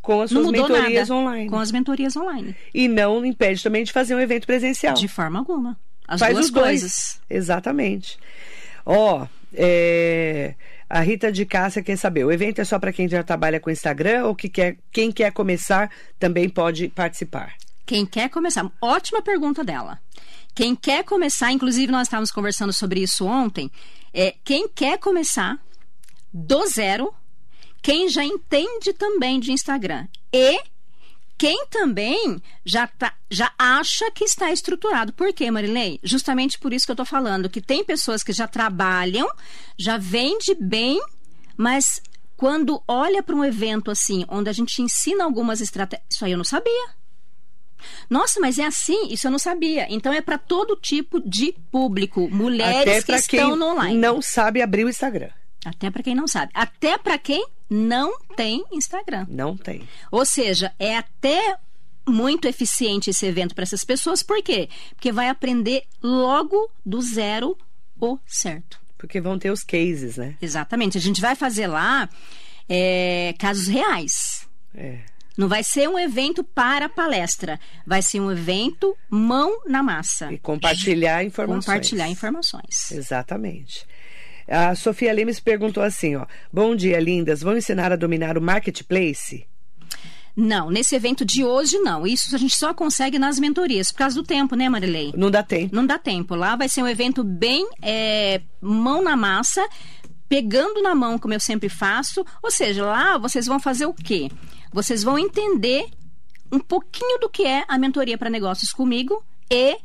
com 0.03 0.21
as 0.23 0.31
suas 0.31 0.47
mentorias 0.51 1.09
nada 1.09 1.21
online. 1.21 1.49
com 1.51 1.59
as 1.59 1.71
mentorias 1.73 2.17
online. 2.17 2.57
E 2.75 2.89
não 2.89 3.25
impede 3.25 3.63
também 3.63 3.85
de 3.85 3.93
fazer 3.93 4.15
um 4.15 4.21
evento 4.21 4.47
presencial. 4.47 4.95
De 4.95 5.07
forma 5.09 5.39
alguma. 5.39 5.77
As 6.09 6.19
Faz 6.21 6.33
duas 6.35 6.47
os 6.47 6.51
dois. 6.53 6.67
coisas. 6.67 7.21
Exatamente. 7.31 8.19
Ó, 8.87 9.27
é, 9.55 10.55
a 10.91 11.01
Rita 11.01 11.31
de 11.31 11.47
Cássia 11.47 11.85
quer 11.85 11.97
saber, 11.97 12.25
o 12.25 12.33
evento 12.33 12.61
é 12.61 12.65
só 12.65 12.77
para 12.77 12.93
quem 12.93 13.09
já 13.09 13.23
trabalha 13.23 13.61
com 13.61 13.71
Instagram 13.71 14.27
ou 14.27 14.35
que 14.35 14.49
quer, 14.49 14.77
quem 14.91 15.13
quer 15.13 15.31
começar 15.31 15.89
também 16.19 16.49
pode 16.49 16.89
participar? 16.89 17.55
Quem 17.87 18.05
quer 18.05 18.29
começar? 18.29 18.69
Ótima 18.83 19.23
pergunta 19.23 19.63
dela. 19.63 20.01
Quem 20.53 20.75
quer 20.75 21.05
começar, 21.05 21.53
inclusive 21.53 21.93
nós 21.93 22.09
estávamos 22.09 22.33
conversando 22.33 22.73
sobre 22.73 23.01
isso 23.01 23.25
ontem, 23.25 23.71
é 24.13 24.35
quem 24.45 24.69
quer 24.69 24.99
começar 24.99 25.61
do 26.35 26.67
zero, 26.67 27.15
quem 27.81 28.09
já 28.09 28.25
entende 28.25 28.93
também 28.93 29.39
de 29.39 29.53
Instagram 29.53 30.09
e 30.33 30.61
quem 31.41 31.65
também 31.71 32.39
já, 32.67 32.87
tá, 32.87 33.15
já 33.31 33.51
acha 33.59 34.11
que 34.11 34.25
está 34.25 34.53
estruturado. 34.53 35.11
Por 35.15 35.33
quê, 35.33 35.51
Marilei? 35.51 35.99
Justamente 36.03 36.59
por 36.59 36.71
isso 36.71 36.85
que 36.85 36.91
eu 36.91 36.93
estou 36.93 37.07
falando, 37.07 37.49
que 37.49 37.63
tem 37.63 37.83
pessoas 37.83 38.23
que 38.23 38.31
já 38.31 38.47
trabalham, 38.47 39.27
já 39.79 39.97
vende 39.97 40.55
bem, 40.55 41.01
mas 41.57 42.03
quando 42.37 42.83
olha 42.87 43.23
para 43.23 43.35
um 43.35 43.43
evento 43.43 43.91
assim, 43.91 44.27
onde 44.29 44.51
a 44.51 44.53
gente 44.53 44.83
ensina 44.83 45.25
algumas 45.25 45.63
estratégias, 45.63 46.07
isso 46.11 46.23
aí 46.27 46.33
eu 46.33 46.37
não 46.37 46.45
sabia. 46.45 46.91
Nossa, 48.11 48.39
mas 48.39 48.59
é 48.59 48.67
assim? 48.67 49.09
Isso 49.09 49.27
eu 49.27 49.31
não 49.31 49.39
sabia. 49.39 49.87
Então 49.89 50.13
é 50.13 50.21
para 50.21 50.37
todo 50.37 50.77
tipo 50.77 51.27
de 51.27 51.55
público, 51.73 52.29
mulheres 52.31 53.03
que 53.03 53.15
estão 53.15 53.57
no 53.57 53.71
online. 53.71 53.97
Não 53.97 54.21
sabe 54.21 54.61
abrir 54.61 54.85
o 54.85 54.91
Instagram. 54.91 55.31
Até 55.65 55.91
para 55.91 56.03
quem 56.03 56.15
não 56.15 56.29
sabe. 56.29 56.53
Até 56.55 56.99
para 56.99 57.17
quem 57.17 57.47
não 57.71 58.19
tem 58.37 58.65
Instagram. 58.73 59.27
Não 59.29 59.57
tem. 59.57 59.89
Ou 60.11 60.27
seja, 60.27 60.73
é 60.79 60.97
até 60.97 61.57
muito 62.07 62.49
eficiente 62.49 63.11
esse 63.11 63.25
evento 63.25 63.55
para 63.55 63.63
essas 63.63 63.85
pessoas. 63.85 64.23
Por 64.23 64.43
quê? 64.43 64.69
Porque 64.95 65.13
vai 65.13 65.29
aprender 65.29 65.85
logo 66.03 66.71
do 66.85 67.01
zero 67.01 67.57
o 68.01 68.19
certo. 68.27 68.81
Porque 68.99 69.21
vão 69.21 69.39
ter 69.39 69.51
os 69.51 69.63
cases, 69.63 70.17
né? 70.17 70.37
Exatamente. 70.43 70.99
A 70.99 71.01
gente 71.01 71.21
vai 71.21 71.37
fazer 71.37 71.69
lá 71.69 72.09
é, 72.69 73.35
casos 73.39 73.69
reais. 73.69 74.49
É. 74.75 74.99
Não 75.37 75.49
vai 75.49 75.63
ser 75.65 75.89
um 75.89 75.99
evento 75.99 76.45
para 76.45 76.89
palestra, 76.89 77.59
vai 77.87 78.03
ser 78.03 78.21
um 78.21 78.31
evento 78.31 78.95
mão 79.09 79.63
na 79.67 79.83
massa. 79.83 80.31
E 80.31 80.39
compartilhar 80.39 81.25
informações. 81.25 81.65
Compartilhar 81.65 82.09
informações. 82.09 82.93
Exatamente. 82.93 83.87
A 84.51 84.75
Sofia 84.75 85.13
Lemes 85.13 85.39
perguntou 85.39 85.81
assim, 85.81 86.17
ó: 86.17 86.27
Bom 86.53 86.75
dia, 86.75 86.99
lindas. 86.99 87.41
Vão 87.41 87.57
ensinar 87.57 87.93
a 87.93 87.97
dominar 87.97 88.37
o 88.37 88.43
marketplace? 88.43 89.47
Não, 90.37 90.71
nesse 90.71 90.97
evento 90.97 91.25
de 91.25 91.45
hoje 91.45 91.79
não. 91.79 92.07
Isso 92.07 92.35
a 92.35 92.39
gente 92.39 92.57
só 92.57 92.75
consegue 92.75 93.19
nas 93.19 93.39
mentorias, 93.39 93.93
por 93.93 93.99
causa 93.99 94.17
do 94.17 94.23
tempo, 94.23 94.57
né, 94.57 94.69
Marilei? 94.69 95.13
Não 95.17 95.31
dá 95.31 95.43
tempo. 95.43 95.75
Não 95.75 95.87
dá 95.87 95.99
tempo. 95.99 96.35
Lá 96.35 96.57
vai 96.57 96.69
ser 96.69 96.83
um 96.83 96.89
evento 96.89 97.23
bem 97.23 97.69
é, 97.81 98.41
mão 98.61 99.03
na 99.03 99.17
massa, 99.17 99.65
pegando 100.29 100.83
na 100.83 100.95
mão, 100.95 101.19
como 101.19 101.35
eu 101.35 101.41
sempre 101.41 101.69
faço. 101.69 102.25
Ou 102.43 102.51
seja, 102.51 102.85
lá 102.85 103.19
vocês 103.19 103.47
vão 103.47 103.61
fazer 103.61 103.87
o 103.87 103.95
quê? 103.95 104.31
Vocês 104.73 105.03
vão 105.03 105.19
entender 105.19 105.87
um 106.51 106.59
pouquinho 106.59 107.21
do 107.21 107.29
que 107.29 107.45
é 107.45 107.65
a 107.69 107.79
mentoria 107.79 108.19
para 108.19 108.31
negócios 108.31 108.73
comigo 108.73 109.23
e 109.49 109.77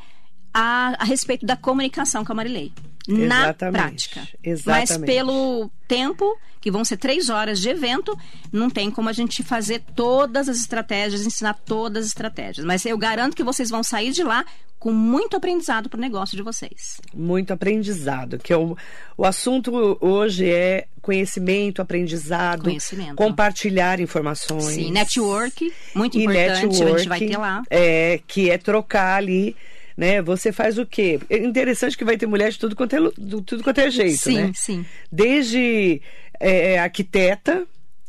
a, 0.53 0.95
a 1.00 1.03
respeito 1.03 1.45
da 1.45 1.55
comunicação 1.55 2.25
com 2.25 2.31
a 2.31 2.36
Marilei 2.36 2.72
na 3.07 3.53
prática. 3.53 4.27
Exatamente. 4.43 4.91
Mas 4.91 4.97
pelo 4.97 5.69
tempo, 5.88 6.38
que 6.59 6.71
vão 6.71 6.83
ser 6.83 6.97
três 6.97 7.29
horas 7.29 7.59
de 7.59 7.69
evento, 7.69 8.17
não 8.51 8.69
tem 8.69 8.89
como 8.89 9.09
a 9.09 9.13
gente 9.13 9.43
fazer 9.43 9.81
todas 9.95 10.50
as 10.50 10.57
estratégias, 10.57 11.25
ensinar 11.25 11.53
todas 11.65 12.05
as 12.05 12.07
estratégias. 12.07 12.65
Mas 12.65 12.85
eu 12.85 12.97
garanto 12.97 13.35
que 13.35 13.43
vocês 13.43 13.69
vão 13.69 13.83
sair 13.83 14.12
de 14.12 14.24
lá 14.24 14.43
com 14.79 14.91
muito 14.91 15.35
aprendizado 15.35 15.89
para 15.89 15.97
o 15.97 16.01
negócio 16.01 16.38
de 16.38 16.43
vocês. 16.43 17.00
Muito 17.13 17.51
aprendizado, 17.51 18.38
que 18.38 18.53
é 18.53 18.57
o, 18.57 18.77
o 19.17 19.25
assunto 19.25 19.97
hoje 20.00 20.47
é 20.47 20.85
conhecimento, 21.01 21.81
aprendizado, 21.81 22.63
conhecimento. 22.63 23.15
compartilhar 23.15 24.00
informações. 24.00 24.65
Sim, 24.65 24.91
network, 24.91 25.74
muito 25.95 26.19
importante, 26.19 26.67
network, 26.67 26.83
a 26.83 26.97
gente 26.97 27.09
vai 27.09 27.19
ter 27.19 27.38
lá. 27.38 27.63
É, 27.69 28.19
que 28.27 28.50
é 28.50 28.57
trocar 28.57 29.17
ali 29.17 29.55
né? 29.95 30.21
Você 30.21 30.51
faz 30.51 30.77
o 30.77 30.85
quê? 30.85 31.19
É 31.29 31.37
interessante 31.37 31.97
que 31.97 32.05
vai 32.05 32.17
ter 32.17 32.25
mulher 32.25 32.51
de 32.51 32.59
tudo 32.59 32.75
quanto 32.75 32.95
é, 32.95 32.99
tudo 33.45 33.63
quanto 33.63 33.79
é 33.79 33.89
jeito, 33.89 34.23
sim, 34.23 34.35
né? 34.35 34.51
Sim, 34.53 34.85
Desde 35.11 36.01
é, 36.39 36.73
é, 36.73 36.79
arquiteta, 36.79 37.65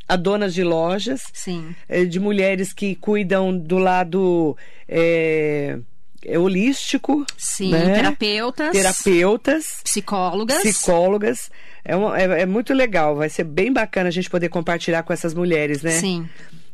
a 0.09 0.17
donas 0.17 0.55
de 0.55 0.63
lojas, 0.63 1.25
sim. 1.33 1.75
É, 1.89 2.05
de 2.05 2.21
mulheres 2.21 2.73
que 2.73 2.95
cuidam 2.95 3.57
do 3.57 3.79
lado 3.79 4.57
é, 4.89 5.79
é 6.25 6.39
holístico, 6.39 7.25
sim, 7.37 7.71
né? 7.71 7.95
terapeutas, 7.95 8.73
terapeutas, 8.73 9.81
psicólogas, 9.85 10.59
psicólogas. 10.63 11.51
É, 11.85 11.95
uma, 11.95 12.21
é, 12.21 12.43
é, 12.43 12.47
muito 12.47 12.75
legal, 12.75 13.15
vai 13.15 13.29
ser 13.29 13.45
bem 13.45 13.73
bacana 13.73 14.09
a 14.09 14.13
gente 14.13 14.29
poder 14.29 14.49
compartilhar 14.49 15.05
com 15.05 15.13
essas 15.13 15.35
mulheres, 15.35 15.83
né? 15.83 15.93
Sim. 15.93 16.29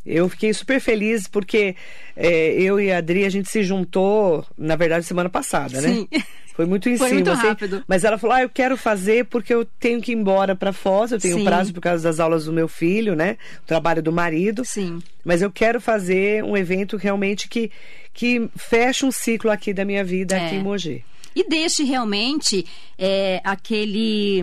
Eu 0.05 0.29
fiquei 0.29 0.53
super 0.53 0.81
feliz 0.81 1.29
porque 1.29 1.77
é, 2.17 2.53
eu 2.61 2.81
e 2.81 2.91
a 2.91 2.99
Adri, 2.99 3.25
a 3.25 3.31
gente 3.31 3.49
se 3.49 3.63
juntou, 3.63 4.45
na 4.59 4.75
verdade, 4.75 5.05
semana 5.07 5.29
passada, 5.29 5.81
né? 5.81 5.89
Sim. 5.95 6.09
Foi 6.55 6.67
muito 6.67 6.87
em 6.89 6.99
Foi 6.99 7.09
cima. 7.09 7.21
muito 7.21 7.31
assim, 7.31 7.47
rápido. 7.49 7.83
mas 7.89 8.05
ela 8.05 8.19
falou: 8.19 8.37
ah, 8.37 8.43
eu 8.43 8.49
quero 8.51 8.77
fazer 8.77 9.25
porque 9.27 9.55
eu 9.55 9.65
tenho 9.65 10.03
que 10.03 10.13
ir 10.13 10.17
embora 10.17 10.55
para 10.55 10.71
Foz, 10.73 11.11
eu 11.13 11.19
tenho 11.19 11.39
Sim. 11.39 11.45
prazo 11.45 11.73
por 11.73 11.81
causa 11.81 12.03
das 12.03 12.21
aulas 12.21 12.45
do 12.45 12.53
meu 12.53 12.69
filho, 12.69 13.15
né? 13.17 13.39
O 13.63 13.67
trabalho 13.67 14.03
do 14.03 14.13
marido. 14.13 14.63
Sim. 14.65 14.99
Mas 15.25 15.41
eu 15.41 15.51
quero 15.51 15.81
fazer 15.81 16.45
um 16.45 16.55
evento 16.57 16.97
realmente 16.99 17.49
que, 17.49 17.71
que 18.13 18.51
feche 18.57 19.07
um 19.07 19.11
ciclo 19.11 19.51
aqui 19.51 19.73
da 19.73 19.85
minha 19.85 20.05
vida 20.05 20.37
É. 20.37 20.45
aqui 20.47 20.57
em 20.57 20.63
Mogi. 20.63 21.03
E 21.35 21.49
deixe 21.49 21.85
realmente 21.85 22.67
é, 22.99 23.41
aquele, 23.43 24.43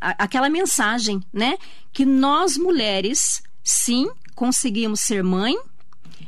a- 0.00 0.24
aquela 0.24 0.48
mensagem, 0.48 1.20
né? 1.32 1.56
Que 1.92 2.04
nós 2.04 2.56
mulheres, 2.58 3.40
sim, 3.62 4.08
conseguimos 4.34 5.00
ser 5.00 5.22
mãe, 5.22 5.54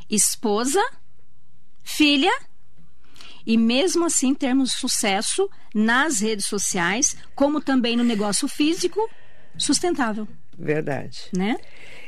esposa, 0.09 0.83
filha 1.83 2.31
e 3.45 3.57
mesmo 3.57 4.05
assim 4.05 4.33
termos 4.33 4.73
sucesso 4.73 5.49
nas 5.73 6.19
redes 6.19 6.45
sociais, 6.45 7.15
como 7.33 7.61
também 7.61 7.95
no 7.95 8.03
negócio 8.03 8.47
físico 8.47 8.99
sustentável, 9.57 10.27
Verdade. 10.57 11.29
né? 11.35 11.57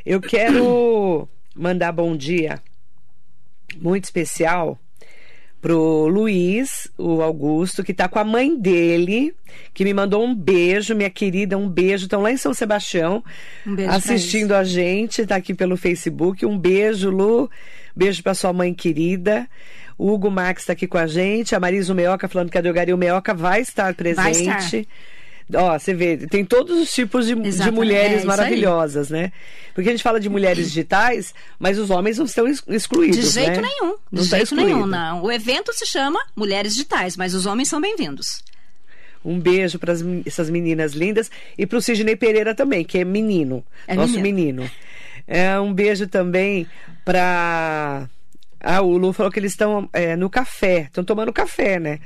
Eu 0.05 0.19
quero 0.21 1.27
mandar 1.55 1.91
bom 1.91 2.15
dia 2.15 2.61
muito 3.77 4.05
especial 4.05 4.79
pro 5.61 6.07
Luiz, 6.07 6.89
o 6.97 7.21
Augusto, 7.21 7.83
que 7.83 7.93
tá 7.93 8.07
com 8.07 8.19
a 8.19 8.23
mãe 8.23 8.57
dele, 8.57 9.33
que 9.73 9.83
me 9.83 9.93
mandou 9.93 10.23
um 10.23 10.33
beijo, 10.33 10.95
minha 10.95 11.09
querida, 11.09 11.57
um 11.57 11.67
beijo. 11.67 12.05
Estão 12.05 12.21
lá 12.21 12.31
em 12.31 12.37
São 12.37 12.53
Sebastião, 12.53 13.23
Um 13.65 13.75
assistindo 13.89 14.53
a 14.53 14.63
gente, 14.63 15.25
tá 15.25 15.35
aqui 15.35 15.53
pelo 15.53 15.75
Facebook. 15.75 16.45
Um 16.45 16.57
beijo, 16.57 17.09
Lu. 17.09 17.49
Beijo 17.95 18.23
pra 18.23 18.33
sua 18.33 18.53
mãe 18.53 18.73
querida. 18.73 19.47
O 19.97 20.13
Hugo 20.13 20.31
Max 20.31 20.63
está 20.63 20.73
aqui 20.73 20.87
com 20.87 20.97
a 20.97 21.07
gente. 21.07 21.53
A 21.53 21.59
Marisa 21.59 21.93
Meoca 21.93 22.27
falando 22.29 22.49
que 22.49 22.57
a 22.57 22.61
Delgaria 22.61 22.95
Meoca 22.95 23.33
vai 23.33 23.59
estar 23.61 23.93
presente. 23.93 24.77
estar. 24.77 24.87
Ó, 25.53 25.79
você 25.79 25.93
vê, 25.95 26.15
tem 26.15 26.45
todos 26.45 26.79
os 26.79 26.93
tipos 26.93 27.25
de, 27.25 27.33
de 27.33 27.61
é 27.61 27.71
mulheres 27.71 28.21
aí. 28.21 28.25
maravilhosas, 28.27 29.09
né? 29.09 29.31
Porque 29.73 29.89
a 29.89 29.91
gente 29.91 30.03
fala 30.03 30.19
de 30.19 30.29
mulheres 30.29 30.67
digitais, 30.69 31.33
mas 31.57 31.79
os 31.79 31.89
homens 31.89 32.17
não 32.19 32.25
estão 32.25 32.47
ex- 32.47 32.63
excluídos. 32.67 33.17
De 33.17 33.29
jeito 33.29 33.59
né? 33.59 33.67
nenhum. 33.67 33.93
De 33.93 33.97
Não 34.11 34.23
tá 34.23 34.29
jeito 34.37 34.43
excluído. 34.43 34.67
nenhum, 34.67 34.85
não. 34.85 35.23
O 35.23 35.31
evento 35.31 35.73
se 35.73 35.85
chama 35.87 36.19
Mulheres 36.35 36.73
Digitais, 36.73 37.17
mas 37.17 37.33
os 37.33 37.45
homens 37.47 37.67
são 37.67 37.81
bem-vindos. 37.81 38.43
Um 39.25 39.39
beijo 39.39 39.79
para 39.79 39.93
essas 40.25 40.49
meninas 40.49 40.93
lindas 40.93 41.29
e 41.57 41.65
para 41.65 41.77
o 41.77 41.81
Sidney 41.81 42.15
Pereira 42.15 42.53
também, 42.55 42.85
que 42.85 42.99
é 42.99 43.03
menino, 43.03 43.65
É 43.87 43.95
nosso 43.95 44.13
menino. 44.19 44.61
menino. 44.61 44.71
É, 45.27 45.59
um 45.59 45.73
beijo 45.73 46.07
também 46.07 46.65
para 47.03 48.07
ah, 48.61 48.81
o 48.81 48.97
Lu 48.97 49.11
falou 49.13 49.31
que 49.31 49.39
eles 49.39 49.51
estão 49.51 49.89
é, 49.93 50.15
no 50.15 50.29
café, 50.29 50.81
estão 50.83 51.03
tomando 51.03 51.33
café, 51.33 51.79
né? 51.79 51.99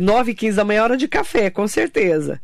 9 0.00 0.30
e 0.30 0.34
15 0.34 0.56
da 0.56 0.64
manhã 0.64 0.78
é 0.80 0.82
hora 0.82 0.96
de 0.96 1.06
café, 1.08 1.50
com 1.50 1.66
certeza. 1.68 2.40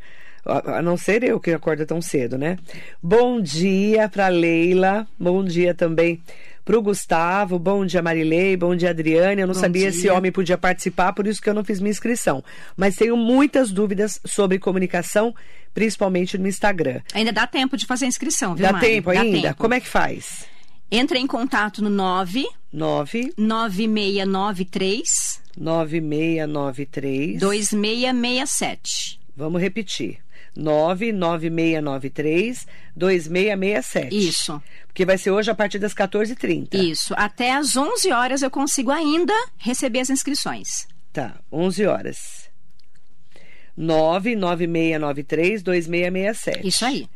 A 0.50 0.82
não 0.82 0.96
ser 0.96 1.22
eu 1.22 1.38
que 1.38 1.52
acorda 1.52 1.86
tão 1.86 2.02
cedo, 2.02 2.36
né? 2.36 2.58
Bom 3.02 3.40
dia 3.40 4.08
para 4.08 4.26
Leila, 4.28 5.06
bom 5.18 5.44
dia 5.44 5.72
também 5.74 6.20
pro 6.64 6.82
Gustavo, 6.82 7.58
bom 7.58 7.84
dia 7.86 8.02
Marilei, 8.02 8.56
bom 8.56 8.74
dia 8.76 8.90
Adriane. 8.90 9.40
Eu 9.40 9.46
não 9.46 9.54
Bom 9.54 9.60
sabia 9.60 9.90
dia. 9.90 10.00
se 10.00 10.08
homem 10.10 10.30
podia 10.30 10.56
participar, 10.58 11.12
por 11.12 11.26
isso 11.26 11.40
que 11.42 11.48
eu 11.48 11.54
não 11.54 11.64
fiz 11.64 11.80
minha 11.80 11.90
inscrição. 11.90 12.44
Mas 12.76 12.94
tenho 12.96 13.16
muitas 13.16 13.70
dúvidas 13.72 14.20
sobre 14.24 14.58
comunicação, 14.58 15.34
principalmente 15.74 16.36
no 16.38 16.46
Instagram. 16.46 17.00
Ainda 17.14 17.32
dá 17.32 17.46
tempo 17.46 17.76
de 17.76 17.86
fazer 17.86 18.04
a 18.04 18.08
inscrição, 18.08 18.54
viu, 18.54 18.66
Dá 18.66 18.72
Mari? 18.72 18.86
tempo 18.86 19.12
Dá 19.12 19.20
ainda? 19.20 19.48
tempo. 19.48 19.56
Como 19.60 19.74
é 19.74 19.80
que 19.80 19.88
faz? 19.88 20.46
Entra 20.90 21.18
em 21.18 21.26
contato 21.26 21.82
no 21.82 21.90
9 21.90 22.46
9 22.72 23.32
9693 23.36 25.40
9693 25.56 27.38
2667. 27.40 29.18
Vamos 29.36 29.60
repetir. 29.60 30.18
99693 30.56 32.66
2667. 32.96 34.28
Isso, 34.28 34.62
Porque 34.86 35.04
vai 35.06 35.16
ser 35.18 35.30
hoje 35.30 35.50
a 35.50 35.54
partir 35.54 35.78
das 35.78 35.94
14h30. 35.94 36.74
isso. 36.74 37.14
Até 37.16 37.52
às 37.52 37.76
11 37.76 38.10
horas 38.12 38.42
eu 38.42 38.50
consigo 38.50 38.90
ainda 38.90 39.32
receber 39.56 40.00
as 40.00 40.10
inscrições. 40.10 40.86
Tá, 41.12 41.38
11 41.52 41.86
horas. 41.86 42.50
996932667. 43.78 46.64
Isso 46.64 46.84
aí. 46.84 47.08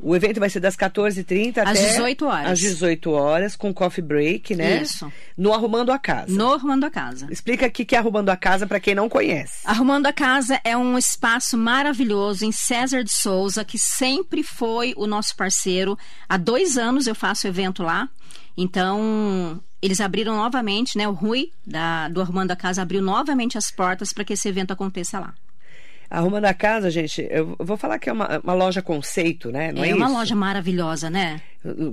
O 0.00 0.14
evento 0.14 0.40
vai 0.40 0.50
ser 0.50 0.60
das 0.60 0.76
14h30 0.76 1.58
Às 1.58 1.68
até 1.68 1.88
18 1.90 2.26
horas. 2.26 2.50
às 2.52 2.58
18 2.58 3.10
horas, 3.10 3.56
com 3.56 3.72
coffee 3.72 4.02
break, 4.04 4.54
né? 4.54 4.82
Isso. 4.82 5.10
No 5.36 5.52
Arrumando 5.52 5.90
a 5.90 5.98
Casa. 5.98 6.32
No 6.32 6.52
Arrumando 6.52 6.84
a 6.84 6.90
Casa. 6.90 7.26
Explica 7.30 7.66
o 7.66 7.70
que 7.70 7.94
é 7.94 7.98
Arrumando 7.98 8.30
a 8.30 8.36
Casa 8.36 8.66
para 8.66 8.80
quem 8.80 8.94
não 8.94 9.08
conhece. 9.08 9.58
Arrumando 9.64 10.06
a 10.06 10.12
Casa 10.12 10.60
é 10.64 10.76
um 10.76 10.98
espaço 10.98 11.56
maravilhoso 11.56 12.44
em 12.44 12.52
César 12.52 13.02
de 13.04 13.12
Souza, 13.12 13.64
que 13.64 13.78
sempre 13.78 14.42
foi 14.42 14.94
o 14.96 15.06
nosso 15.06 15.36
parceiro. 15.36 15.98
Há 16.28 16.36
dois 16.36 16.76
anos 16.76 17.06
eu 17.06 17.14
faço 17.14 17.46
evento 17.46 17.82
lá. 17.82 18.08
Então, 18.56 19.60
eles 19.82 20.00
abriram 20.00 20.36
novamente, 20.36 20.96
né? 20.96 21.08
O 21.08 21.12
Rui, 21.12 21.50
da, 21.66 22.08
do 22.08 22.20
Arrumando 22.20 22.52
a 22.52 22.56
Casa, 22.56 22.82
abriu 22.82 23.02
novamente 23.02 23.58
as 23.58 23.70
portas 23.70 24.12
para 24.12 24.24
que 24.24 24.32
esse 24.32 24.48
evento 24.48 24.72
aconteça 24.72 25.18
lá. 25.18 25.34
Arrumando 26.16 26.44
a 26.44 26.54
Casa, 26.54 26.90
gente, 26.90 27.26
eu 27.30 27.56
vou 27.58 27.76
falar 27.76 27.98
que 27.98 28.08
é 28.08 28.12
uma, 28.12 28.40
uma 28.42 28.54
loja 28.54 28.80
conceito, 28.80 29.50
né? 29.50 29.72
Não 29.72 29.82
é, 29.82 29.90
é 29.90 29.94
uma 29.94 30.06
isso? 30.06 30.14
loja 30.14 30.34
maravilhosa, 30.34 31.10
né? 31.10 31.40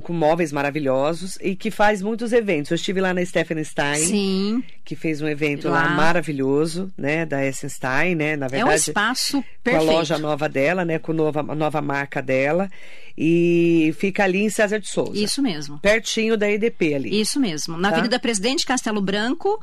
Com 0.04 0.14
móveis 0.14 0.52
maravilhosos 0.52 1.38
e 1.42 1.56
que 1.56 1.72
faz 1.72 2.02
muitos 2.02 2.32
eventos. 2.34 2.70
Eu 2.72 2.76
estive 2.76 3.00
lá 3.02 3.14
na 3.14 3.26
Stephanie 3.26 3.64
Stein. 3.66 3.96
Sim. 4.06 4.64
que 4.84 4.96
fez 4.96 5.22
um 5.22 5.28
evento 5.28 5.70
lá, 5.70 5.84
Lá. 5.86 5.90
maravilhoso, 5.92 6.92
né, 6.98 7.26
da 7.26 7.46
Essenstein, 7.46 8.14
né, 8.16 8.36
na 8.36 8.46
É 8.48 8.50
um 8.50 8.52
verdade, 8.52 8.76
espaço 8.82 9.34
com 9.34 9.40
a 9.40 9.64
perfeito. 9.64 9.86
loja 9.92 10.18
nova 10.20 10.50
dela, 10.50 10.84
né, 10.84 11.00
com 11.00 11.14
nova, 11.14 11.40
a 11.40 11.56
nova 11.56 11.82
marca 11.82 12.22
dela, 12.22 12.70
e 13.18 13.96
fica 13.98 14.24
ali 14.26 14.42
em 14.44 14.50
César 14.50 14.80
de 14.80 14.88
Souza. 14.90 15.18
Isso 15.18 15.42
mesmo. 15.42 15.80
Pertinho 15.80 16.36
da 16.38 16.50
EDP 16.52 16.94
ali. 16.94 17.22
Isso 17.22 17.40
mesmo. 17.40 17.78
Na 17.78 17.90
Tá. 17.90 17.96
Avenida 17.96 18.20
Presidente 18.20 18.66
Castelo 18.66 19.02
Branco, 19.02 19.60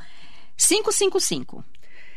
555. 0.56 1.62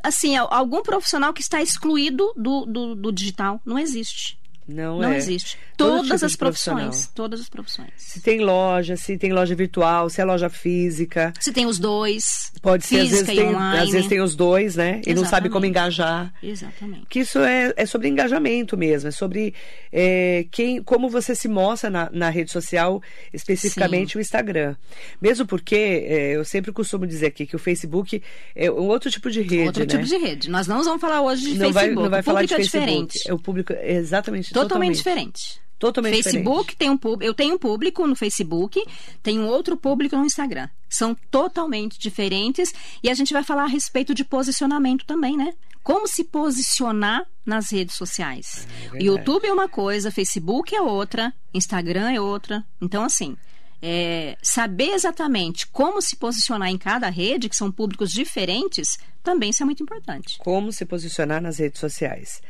assim, 0.03 0.37
al- 0.37 0.49
algum 0.51 0.83
profissional 0.83 1.35
que 1.35 1.43
está 1.43 1.61
excluído 1.61 2.33
do, 2.35 2.65
do, 2.65 2.95
do 2.95 3.13
digital. 3.13 3.61
Não 3.65 3.79
existe. 3.79 4.40
Não, 4.71 4.99
Não 4.99 5.13
é. 5.13 5.17
existe. 5.17 5.59
Todo 5.77 6.03
Todas 6.03 6.11
tipo 6.13 6.27
as 6.27 6.37
profissões. 6.37 7.11
Todas 7.15 7.41
as 7.41 7.49
profissões. 7.49 7.91
Se 7.97 8.21
tem 8.21 8.41
loja, 8.41 8.97
se 8.97 9.17
tem 9.17 9.33
loja 9.33 9.55
virtual, 9.55 10.09
se 10.11 10.21
é 10.21 10.25
loja 10.25 10.49
física. 10.49 11.33
Se 11.41 11.53
tem 11.53 11.67
os 11.67 11.79
dois. 11.79 12.53
Pode 12.63 12.85
ser, 12.85 13.01
às 13.01 13.11
vezes, 13.11 13.27
tem, 13.27 13.55
às 13.55 13.91
vezes 13.91 14.07
tem 14.09 14.21
os 14.21 14.37
dois, 14.37 14.77
né? 14.77 15.01
E 15.07 15.15
não 15.15 15.23
sabe 15.23 15.49
Exatamente. 15.49 15.53
como 15.53 15.67
engajar. 15.67 16.33
Exatamente. 16.43 17.07
Que 17.09 17.21
isso 17.21 17.39
é, 17.39 17.73
é 17.77 17.87
sobre 17.87 18.09
engajamento 18.09 18.77
mesmo, 18.77 19.09
é 19.09 19.13
sobre 19.13 19.55
é, 19.93 20.47
quem, 20.51 20.83
como 20.83 21.09
você 21.09 21.35
se 21.35 21.49
mostra 21.49 21.89
na, 21.89 22.11
na 22.13 22.29
rede 22.29 22.51
social, 22.51 23.03
especificamente 23.33 24.17
o 24.17 24.21
Instagram. 24.21 24.77
Mesmo 25.21 25.47
porque 25.47 26.07
é, 26.07 26.37
eu 26.37 26.45
sempre 26.45 26.73
costumo 26.73 27.07
dizer 27.07 27.27
aqui 27.27 27.47
que 27.47 27.57
o 27.57 27.59
Facebook 27.59 28.23
é 28.55 28.71
um 28.71 28.89
outro 28.89 29.11
tipo 29.11 29.31
de 29.31 29.41
rede, 29.41 29.67
Outro 29.67 29.81
né? 29.81 29.87
tipo 29.87 30.05
de 30.05 30.17
rede. 30.17 30.51
Nós 30.51 30.67
não 30.67 30.83
vamos 30.83 31.01
falar 31.01 31.23
hoje 31.23 31.43
de 31.43 31.59
não 31.59 31.73
Facebook. 31.73 31.95
vai, 31.95 31.95
não 32.05 32.11
vai 32.11 32.21
o 32.21 32.23
falar 32.23 32.43
de 32.43 32.49
público 32.49 32.61
é 32.61 32.65
Facebook. 32.71 32.87
diferente. 32.87 33.31
É 33.31 33.35
o 33.35 33.39
público 33.39 33.73
é 33.73 33.93
exatamente 33.95 34.53
Totalmente, 34.63 34.97
diferente. 34.97 35.61
Totalmente 35.81 36.23
Facebook 36.23 36.77
tem 36.77 36.91
um 36.91 36.99
público, 36.99 37.25
eu 37.25 37.33
tenho 37.33 37.55
um 37.55 37.59
público 37.59 38.07
no 38.07 38.15
Facebook, 38.15 38.85
tenho 39.23 39.47
outro 39.47 39.79
público 39.79 40.15
no 40.15 40.27
Instagram. 40.27 40.69
São 40.91 41.17
totalmente 41.31 41.99
diferentes 41.99 42.75
e 43.03 43.09
a 43.09 43.15
gente 43.15 43.33
vai 43.33 43.43
falar 43.43 43.65
a 43.65 43.69
respeito 43.69 44.15
de 44.15 44.23
posicionamento 44.23 45.07
também, 45.07 45.39
né? 45.39 45.55
Como 45.83 46.07
se 46.07 46.25
posicionar 46.25 47.27
nas 47.47 47.73
redes 47.73 47.95
sociais. 47.95 48.69
verdade. 48.83 49.05
YouTube 49.07 49.47
é 49.47 49.53
uma 49.53 49.71
coisa, 49.71 50.11
Facebook 50.11 50.77
é 50.77 50.83
outra, 50.83 51.33
Instagram 51.55 52.11
é 52.11 52.21
outra. 52.21 52.63
Então, 52.79 53.03
assim, 53.03 53.35
é, 53.81 54.37
saber 54.43 54.91
exatamente 54.91 55.67
como 55.67 56.03
se 56.03 56.17
posicionar 56.17 56.69
em 56.69 56.77
cada 56.77 57.09
rede, 57.09 57.49
que 57.49 57.57
são 57.57 57.73
públicos 57.73 58.11
diferentes, 58.11 58.99
também 59.23 59.49
isso 59.51 59.63
é 59.63 59.67
muito 59.67 59.83
importante. 59.83 60.37
como 60.39 60.71
se 60.73 60.85
posicionar 60.85 61.41
nas 61.41 61.59
redes 61.59 61.81
sociais. 61.81 62.43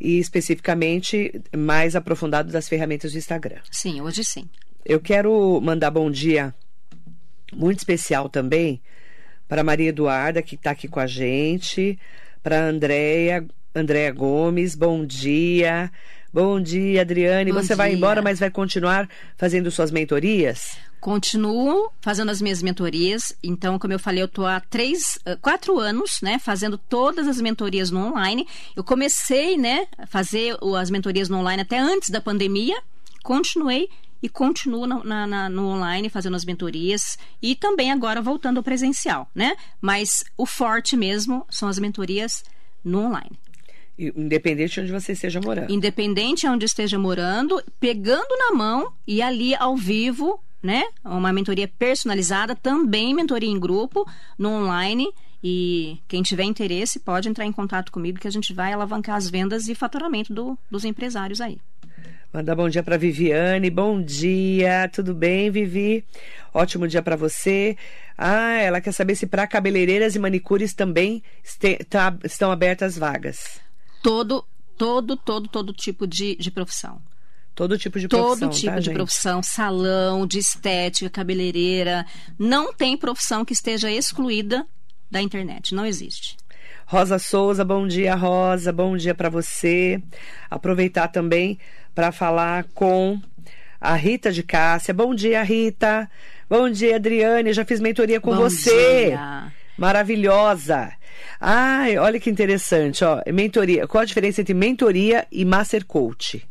E 0.00 0.18
especificamente 0.18 1.40
mais 1.56 1.96
aprofundado 1.96 2.52
das 2.52 2.68
ferramentas 2.68 3.12
do 3.12 3.18
Instagram. 3.18 3.58
Sim, 3.70 4.00
hoje 4.00 4.24
sim. 4.24 4.48
Eu 4.84 5.00
quero 5.00 5.60
mandar 5.60 5.90
bom 5.90 6.10
dia 6.10 6.54
muito 7.52 7.78
especial 7.78 8.28
também 8.28 8.80
para 9.48 9.64
Maria 9.64 9.88
Eduarda, 9.88 10.42
que 10.42 10.54
está 10.54 10.70
aqui 10.70 10.86
com 10.86 11.00
a 11.00 11.06
gente, 11.06 11.98
para 12.42 12.66
Andréia, 12.66 13.44
Andréia 13.74 14.12
Gomes, 14.12 14.74
bom 14.74 15.04
dia. 15.04 15.90
Bom 16.32 16.60
dia, 16.60 17.00
Adriane. 17.00 17.50
Bom 17.52 17.62
Você 17.62 17.74
vai 17.74 17.88
dia. 17.88 17.96
embora, 17.96 18.20
mas 18.20 18.38
vai 18.38 18.50
continuar 18.50 19.08
fazendo 19.36 19.70
suas 19.70 19.90
mentorias? 19.90 20.76
Continuo 21.00 21.90
fazendo 22.00 22.30
as 22.30 22.40
minhas 22.42 22.62
mentorias. 22.62 23.32
Então, 23.42 23.78
como 23.78 23.92
eu 23.92 23.98
falei, 23.98 24.22
eu 24.22 24.26
estou 24.26 24.46
há 24.46 24.60
três, 24.60 25.18
eh, 25.24 25.36
quatro 25.36 25.78
anos, 25.78 26.18
né, 26.22 26.38
fazendo 26.38 26.76
todas 26.76 27.26
as 27.28 27.40
mentorias 27.40 27.90
no 27.90 28.00
online. 28.06 28.46
Eu 28.74 28.82
comecei, 28.82 29.56
né, 29.56 29.86
a 29.96 30.06
fazer 30.06 30.56
as 30.76 30.90
mentorias 30.90 31.28
no 31.28 31.38
online 31.38 31.62
até 31.62 31.78
antes 31.78 32.10
da 32.10 32.20
pandemia. 32.20 32.76
Continuei 33.22 33.88
e 34.22 34.28
continuo 34.28 34.86
na- 34.86 35.04
na- 35.04 35.26
na- 35.26 35.48
no 35.48 35.68
online 35.68 36.08
fazendo 36.08 36.34
as 36.36 36.44
mentorias 36.44 37.16
e 37.40 37.54
também 37.54 37.92
agora 37.92 38.20
voltando 38.20 38.56
ao 38.56 38.62
presencial, 38.64 39.28
né? 39.34 39.56
Mas 39.80 40.24
o 40.36 40.44
forte 40.44 40.96
mesmo 40.96 41.46
são 41.48 41.68
as 41.68 41.78
mentorias 41.78 42.42
no 42.84 43.00
online. 43.06 43.38
Independente 43.96 44.74
de 44.74 44.80
onde 44.80 44.92
você 44.92 45.12
esteja 45.12 45.40
morando. 45.40 45.72
Independente 45.72 46.40
de 46.42 46.48
onde 46.48 46.64
esteja 46.64 46.98
morando, 46.98 47.62
pegando 47.80 48.28
na 48.38 48.52
mão 48.56 48.92
e 49.06 49.20
ali 49.20 49.54
ao 49.56 49.76
vivo, 49.76 50.40
né? 50.62 50.84
Uma 51.04 51.32
mentoria 51.32 51.68
personalizada, 51.68 52.54
também 52.56 53.14
mentoria 53.14 53.48
em 53.48 53.58
grupo, 53.58 54.04
no 54.38 54.48
online. 54.50 55.08
E 55.42 55.98
quem 56.08 56.20
tiver 56.22 56.42
interesse 56.44 56.98
pode 56.98 57.28
entrar 57.28 57.44
em 57.46 57.52
contato 57.52 57.92
comigo 57.92 58.18
que 58.18 58.26
a 58.26 58.30
gente 58.30 58.52
vai 58.52 58.72
alavancar 58.72 59.14
as 59.16 59.30
vendas 59.30 59.68
e 59.68 59.74
faturamento 59.74 60.34
do- 60.34 60.58
dos 60.70 60.84
empresários 60.84 61.40
aí. 61.40 61.58
Mandar 62.32 62.54
bom 62.56 62.68
dia 62.68 62.82
para 62.82 62.98
Viviane. 62.98 63.70
Bom 63.70 64.02
dia, 64.02 64.90
tudo 64.92 65.14
bem, 65.14 65.50
Vivi? 65.50 66.04
Ótimo 66.52 66.86
dia 66.88 67.00
para 67.02 67.16
você. 67.16 67.76
Ah, 68.18 68.54
ela 68.58 68.80
quer 68.80 68.92
saber 68.92 69.14
se 69.14 69.26
para 69.26 69.46
cabeleireiras 69.46 70.14
e 70.14 70.18
manicures 70.18 70.74
também 70.74 71.22
este- 71.44 71.78
tá- 71.88 72.14
estão 72.24 72.50
abertas 72.50 72.98
vagas. 72.98 73.60
Todo, 74.02 74.44
todo, 74.76 75.16
todo, 75.16 75.48
todo 75.48 75.72
tipo 75.72 76.06
de, 76.06 76.36
de 76.36 76.50
profissão. 76.50 77.00
Todo 77.58 77.76
tipo 77.76 77.98
de 77.98 78.06
profissão, 78.06 78.38
Todo 78.48 78.54
tipo 78.54 78.72
tá, 78.72 78.78
de 78.78 78.84
gente? 78.84 78.94
profissão, 78.94 79.42
salão, 79.42 80.24
de 80.28 80.38
estética, 80.38 81.10
cabeleireira. 81.10 82.06
Não 82.38 82.72
tem 82.72 82.96
profissão 82.96 83.44
que 83.44 83.52
esteja 83.52 83.90
excluída 83.90 84.64
da 85.10 85.20
internet. 85.20 85.74
Não 85.74 85.84
existe. 85.84 86.36
Rosa 86.86 87.18
Souza, 87.18 87.64
bom 87.64 87.84
dia, 87.88 88.14
Rosa. 88.14 88.72
Bom 88.72 88.96
dia 88.96 89.12
para 89.12 89.28
você. 89.28 90.00
Aproveitar 90.48 91.08
também 91.08 91.58
para 91.96 92.12
falar 92.12 92.62
com 92.74 93.20
a 93.80 93.96
Rita 93.96 94.30
de 94.30 94.44
Cássia. 94.44 94.94
Bom 94.94 95.12
dia, 95.12 95.42
Rita. 95.42 96.08
Bom 96.48 96.70
dia, 96.70 96.94
Adriane. 96.94 97.52
Já 97.52 97.64
fiz 97.64 97.80
mentoria 97.80 98.20
com 98.20 98.30
Bom 98.36 98.42
você. 98.42 99.06
dia. 99.06 99.52
Maravilhosa. 99.76 100.92
Ai, 101.40 101.98
olha 101.98 102.20
que 102.20 102.30
interessante, 102.30 103.04
ó. 103.04 103.20
Mentoria. 103.32 103.88
Qual 103.88 104.00
a 104.02 104.04
diferença 104.04 104.42
entre 104.42 104.54
mentoria 104.54 105.26
e 105.32 105.44
master 105.44 105.84
coach? 105.84 106.46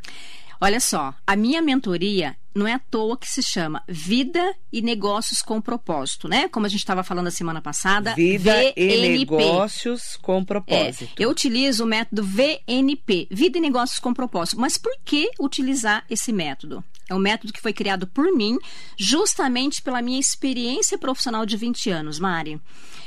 Olha 0.59 0.79
só, 0.79 1.13
a 1.25 1.35
minha 1.35 1.61
mentoria 1.61 2.35
não 2.55 2.65
é 2.67 2.73
à 2.73 2.79
toa 2.79 3.15
que 3.15 3.27
se 3.29 3.43
chama 3.43 3.83
Vida 3.87 4.55
e 4.73 4.81
Negócios 4.81 5.43
com 5.43 5.61
Propósito, 5.61 6.27
né? 6.27 6.47
Como 6.47 6.65
a 6.65 6.69
gente 6.69 6.79
estava 6.79 7.03
falando 7.03 7.27
a 7.27 7.31
semana 7.31 7.61
passada. 7.61 8.15
Vida 8.15 8.51
e 8.75 8.87
VNP. 8.87 9.35
negócios 9.35 10.17
com 10.19 10.39
É, 10.39 10.43
propósito. 10.43 11.13
eu 11.21 11.29
utilizo 11.29 11.83
o 11.83 11.87
método 11.87 12.23
VNP, 12.23 13.27
Vida 13.29 13.59
e 13.59 13.61
Negócios 13.61 13.99
com 13.99 14.11
Propósito. 14.13 14.59
Mas 14.59 14.75
por 14.77 14.91
que 15.05 15.29
utilizar 15.39 16.03
esse 16.09 16.33
método? 16.33 16.83
É 17.07 17.13
um 17.13 17.19
método 17.19 17.53
que 17.53 17.61
foi 17.61 17.71
criado 17.73 18.07
por 18.07 18.33
mim, 18.35 18.57
justamente 18.97 19.81
pela 19.81 20.01
minha 20.01 20.19
experiência 20.19 20.97
profissional 20.97 21.45
de 21.45 21.55
20 21.55 21.89
anos, 21.91 22.19
Mari. 22.19 22.59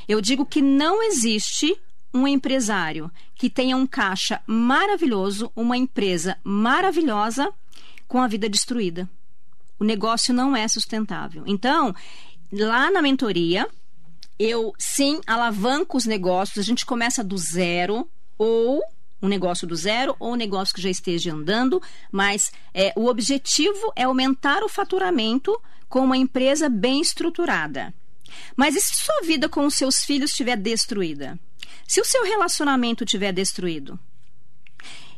Eu 0.09 0.21
digo 0.21 0.47
que 0.47 0.63
não 0.63 1.03
existe 1.03 1.77
um 2.13 2.27
empresário 2.27 3.11
que 3.35 3.49
tenha 3.49 3.77
um 3.77 3.87
caixa 3.87 4.41
maravilhoso, 4.47 5.51
uma 5.55 5.77
empresa 5.77 6.37
maravilhosa, 6.43 7.53
com 8.09 8.21
a 8.21 8.27
vida 8.27 8.49
destruída. 8.49 9.09
O 9.79 9.85
negócio 9.85 10.35
não 10.35 10.57
é 10.57 10.67
sustentável. 10.67 11.45
Então, 11.47 11.95
lá 12.53 12.91
na 12.91 13.01
mentoria, 13.01 13.69
eu 14.39 14.73
sim 14.79 15.21
alavanco 15.27 15.97
os 15.97 16.07
negócios, 16.07 16.59
a 16.59 16.67
gente 16.67 16.85
começa 16.85 17.23
do 17.23 17.39
zero 17.39 18.09
ou 18.37 18.83
um 19.23 19.29
negócio 19.29 19.67
do 19.67 19.77
zero 19.77 20.17
ou 20.19 20.33
um 20.33 20.37
negócio 20.37 20.75
que 20.75 20.81
já 20.81 20.91
esteja 20.91 21.33
andando, 21.33 21.81
mas 22.11 22.51
é, 22.73 22.93
o 22.97 23.07
objetivo 23.07 23.93
é 23.95 24.05
aumentar 24.05 24.63
o 24.63 24.69
faturamento 24.69 25.57
com 25.89 26.01
uma 26.01 26.17
empresa 26.17 26.69
bem 26.69 27.01
estruturada. 27.01 27.93
Mas 28.57 28.77
e 28.77 28.81
se 28.81 28.97
sua 28.97 29.23
vida 29.23 29.49
com 29.49 29.67
os 29.67 29.75
seus 29.75 30.05
filhos 30.05 30.31
estiver 30.31 30.57
destruída? 30.57 31.39
Se 31.91 32.01
o 32.01 32.05
seu 32.05 32.23
relacionamento 32.23 33.03
estiver 33.03 33.33
destruído? 33.33 33.99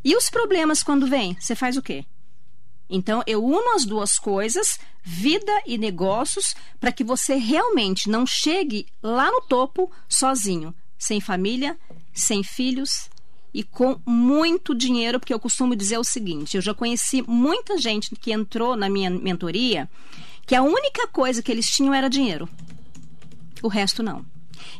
E 0.02 0.16
os 0.16 0.30
problemas 0.30 0.82
quando 0.82 1.06
vêm? 1.06 1.36
Você 1.38 1.54
faz 1.54 1.76
o 1.76 1.82
quê? 1.82 2.02
Então, 2.88 3.22
eu 3.26 3.44
uno 3.44 3.74
as 3.74 3.84
duas 3.84 4.18
coisas, 4.18 4.80
vida 5.02 5.52
e 5.66 5.76
negócios, 5.76 6.54
para 6.80 6.90
que 6.90 7.04
você 7.04 7.34
realmente 7.34 8.08
não 8.08 8.24
chegue 8.24 8.86
lá 9.02 9.30
no 9.30 9.42
topo 9.42 9.92
sozinho, 10.08 10.74
sem 10.96 11.20
família, 11.20 11.78
sem 12.10 12.42
filhos 12.42 13.10
e 13.52 13.62
com 13.62 14.00
muito 14.06 14.74
dinheiro, 14.74 15.20
porque 15.20 15.34
eu 15.34 15.40
costumo 15.40 15.76
dizer 15.76 15.98
o 15.98 16.04
seguinte: 16.04 16.56
eu 16.56 16.62
já 16.62 16.72
conheci 16.72 17.22
muita 17.28 17.76
gente 17.76 18.16
que 18.16 18.32
entrou 18.32 18.76
na 18.76 18.88
minha 18.88 19.10
mentoria 19.10 19.90
que 20.46 20.54
a 20.54 20.62
única 20.62 21.06
coisa 21.08 21.42
que 21.42 21.52
eles 21.52 21.68
tinham 21.68 21.92
era 21.92 22.08
dinheiro, 22.08 22.48
o 23.62 23.68
resto 23.68 24.02
não. 24.02 24.24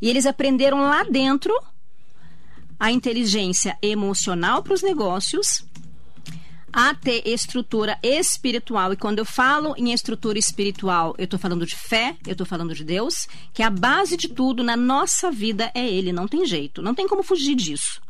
E 0.01 0.09
eles 0.09 0.25
aprenderam 0.25 0.81
lá 0.81 1.03
dentro 1.03 1.53
a 2.83 2.91
inteligência 2.91 3.79
emocional 3.81 4.61
para 4.61 4.75
os 4.75 4.83
negócios 4.83 5.65
a 6.73 6.93
ter 6.93 7.23
estrutura 7.25 7.97
espiritual. 8.03 8.93
E 8.93 8.97
quando 8.97 9.21
eu 9.21 9.25
falo 9.25 9.73
em 9.79 9.93
estrutura 9.93 10.37
espiritual, 10.37 11.15
eu 11.17 11.27
estou 11.27 11.39
falando 11.39 11.65
de 11.65 11.77
fé, 11.77 12.17
eu 12.27 12.33
estou 12.33 12.45
falando 12.45 12.75
de 12.75 12.83
Deus, 12.83 13.29
que 13.55 13.63
a 13.63 13.71
base 13.71 14.17
de 14.17 14.27
tudo 14.27 14.65
na 14.65 14.77
nossa 14.77 15.31
vida 15.31 15.71
é 15.77 15.89
Ele, 15.89 16.13
não 16.13 16.27
tem 16.27 16.45
jeito, 16.45 16.83
não 16.83 16.93
tem 16.93 17.07
como 17.07 17.23
fugir 17.23 17.55
disso. 17.55 18.03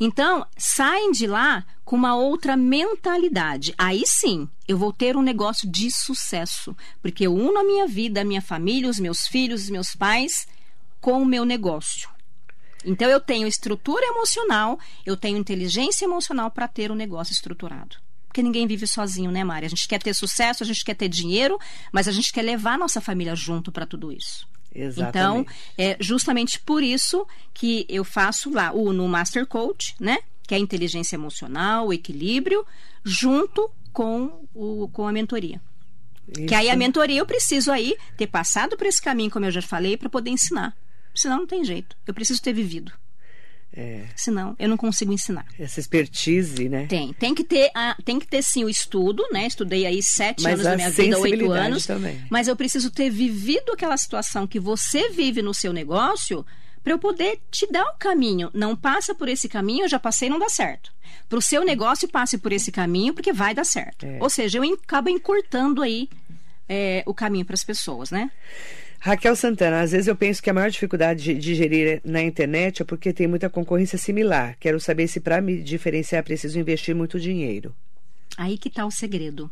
Então, 0.00 0.44
saem 0.56 1.12
de 1.12 1.28
lá 1.28 1.64
com 1.84 1.94
uma 1.94 2.16
outra 2.16 2.56
mentalidade. 2.56 3.72
Aí 3.78 4.02
sim, 4.04 4.48
eu 4.66 4.76
vou 4.76 4.92
ter 4.92 5.16
um 5.16 5.22
negócio 5.22 5.70
de 5.70 5.92
sucesso, 5.92 6.76
porque 7.00 7.28
eu 7.28 7.32
uno 7.32 7.60
a 7.60 7.64
minha 7.64 7.86
vida, 7.86 8.22
a 8.22 8.24
minha 8.24 8.42
família, 8.42 8.90
os 8.90 8.98
meus 8.98 9.28
filhos, 9.28 9.62
os 9.62 9.70
meus 9.70 9.94
pais 9.94 10.48
com 11.00 11.22
o 11.22 11.26
meu 11.26 11.44
negócio. 11.44 12.17
Então 12.84 13.08
eu 13.08 13.20
tenho 13.20 13.46
estrutura 13.46 14.04
emocional, 14.06 14.78
eu 15.04 15.16
tenho 15.16 15.36
inteligência 15.36 16.04
emocional 16.04 16.50
para 16.50 16.68
ter 16.68 16.90
um 16.90 16.94
negócio 16.94 17.32
estruturado. 17.32 17.96
Porque 18.26 18.42
ninguém 18.42 18.66
vive 18.66 18.86
sozinho, 18.86 19.30
né, 19.30 19.42
Mari? 19.42 19.66
A 19.66 19.68
gente 19.68 19.88
quer 19.88 20.00
ter 20.00 20.14
sucesso, 20.14 20.62
a 20.62 20.66
gente 20.66 20.84
quer 20.84 20.94
ter 20.94 21.08
dinheiro, 21.08 21.58
mas 21.90 22.06
a 22.06 22.12
gente 22.12 22.32
quer 22.32 22.42
levar 22.42 22.74
a 22.74 22.78
nossa 22.78 23.00
família 23.00 23.34
junto 23.34 23.72
para 23.72 23.86
tudo 23.86 24.12
isso. 24.12 24.46
Exatamente. 24.74 25.08
Então, 25.08 25.46
é 25.76 25.96
justamente 25.98 26.60
por 26.60 26.82
isso 26.82 27.26
que 27.54 27.86
eu 27.88 28.04
faço 28.04 28.50
lá 28.50 28.70
o 28.72 28.92
no 28.92 29.08
Master 29.08 29.46
Coach, 29.46 29.94
né? 29.98 30.18
Que 30.46 30.54
é 30.54 30.56
a 30.56 30.60
inteligência 30.60 31.16
emocional, 31.16 31.88
o 31.88 31.92
equilíbrio, 31.92 32.64
junto 33.02 33.70
com, 33.92 34.46
o, 34.54 34.88
com 34.92 35.08
a 35.08 35.12
mentoria. 35.12 35.60
Que 36.32 36.54
aí 36.54 36.68
a 36.68 36.72
Isso. 36.72 36.78
mentoria 36.78 37.18
eu 37.18 37.26
preciso 37.26 37.72
aí 37.72 37.96
ter 38.16 38.26
passado 38.26 38.76
por 38.76 38.86
esse 38.86 39.00
caminho, 39.00 39.30
como 39.30 39.46
eu 39.46 39.50
já 39.50 39.62
falei, 39.62 39.96
para 39.96 40.10
poder 40.10 40.30
ensinar. 40.30 40.76
Senão 41.20 41.38
não 41.38 41.46
tem 41.46 41.64
jeito. 41.64 41.96
Eu 42.06 42.14
preciso 42.14 42.40
ter 42.42 42.52
vivido. 42.52 42.92
É, 43.70 44.06
Senão 44.16 44.56
eu 44.58 44.68
não 44.68 44.76
consigo 44.76 45.12
ensinar. 45.12 45.46
essa 45.58 45.78
expertise, 45.78 46.68
né? 46.68 46.86
Tem, 46.86 47.12
tem 47.12 47.34
que 47.34 47.44
ter, 47.44 47.70
a, 47.74 47.94
tem 48.02 48.18
que 48.18 48.26
ter 48.26 48.42
sim 48.42 48.64
o 48.64 48.68
estudo, 48.68 49.22
né? 49.30 49.46
Estudei 49.46 49.84
aí 49.84 50.02
sete 50.02 50.42
Mas 50.42 50.54
anos 50.54 50.64
da 50.64 50.76
minha 50.76 50.90
vida, 50.90 51.18
oito 51.18 51.52
anos. 51.52 51.86
também. 51.86 52.24
Mas 52.30 52.48
eu 52.48 52.56
preciso 52.56 52.90
ter 52.90 53.10
vivido 53.10 53.72
aquela 53.72 53.96
situação 53.96 54.46
que 54.46 54.58
você 54.58 55.10
vive 55.10 55.42
no 55.42 55.52
seu 55.52 55.72
negócio 55.72 56.44
para 56.82 56.94
eu 56.94 56.98
poder 56.98 57.38
te 57.50 57.70
dar 57.70 57.84
o 57.84 57.98
caminho. 57.98 58.50
Não 58.54 58.74
passa 58.74 59.14
por 59.14 59.28
esse 59.28 59.48
caminho, 59.48 59.84
eu 59.84 59.88
já 59.88 59.98
passei, 59.98 60.30
não 60.30 60.38
dá 60.38 60.48
certo. 60.48 60.90
Para 61.28 61.38
o 61.38 61.42
seu 61.42 61.62
negócio, 61.62 62.08
passe 62.08 62.38
por 62.38 62.52
esse 62.52 62.72
caminho, 62.72 63.12
porque 63.12 63.32
vai 63.32 63.54
dar 63.54 63.64
certo. 63.64 64.06
É. 64.06 64.18
Ou 64.20 64.30
seja, 64.30 64.58
eu 64.58 64.74
acabo 64.74 65.10
encurtando 65.10 65.82
aí 65.82 66.08
é, 66.68 67.02
o 67.06 67.14
caminho 67.14 67.44
para 67.44 67.54
as 67.54 67.64
pessoas, 67.64 68.10
né? 68.10 68.30
Raquel 69.00 69.36
Santana, 69.36 69.80
às 69.80 69.92
vezes 69.92 70.08
eu 70.08 70.16
penso 70.16 70.42
que 70.42 70.50
a 70.50 70.52
maior 70.54 70.70
dificuldade 70.70 71.22
de, 71.22 71.34
de 71.34 71.54
gerir 71.54 72.00
na 72.04 72.20
internet 72.20 72.82
é 72.82 72.84
porque 72.84 73.12
tem 73.12 73.28
muita 73.28 73.48
concorrência 73.48 73.96
similar. 73.96 74.56
Quero 74.58 74.80
saber 74.80 75.06
se 75.06 75.20
para 75.20 75.40
me 75.40 75.62
diferenciar 75.62 76.24
preciso 76.24 76.58
investir 76.58 76.94
muito 76.94 77.18
dinheiro. 77.20 77.74
Aí 78.36 78.58
que 78.58 78.68
está 78.68 78.84
o 78.84 78.90
segredo. 78.90 79.50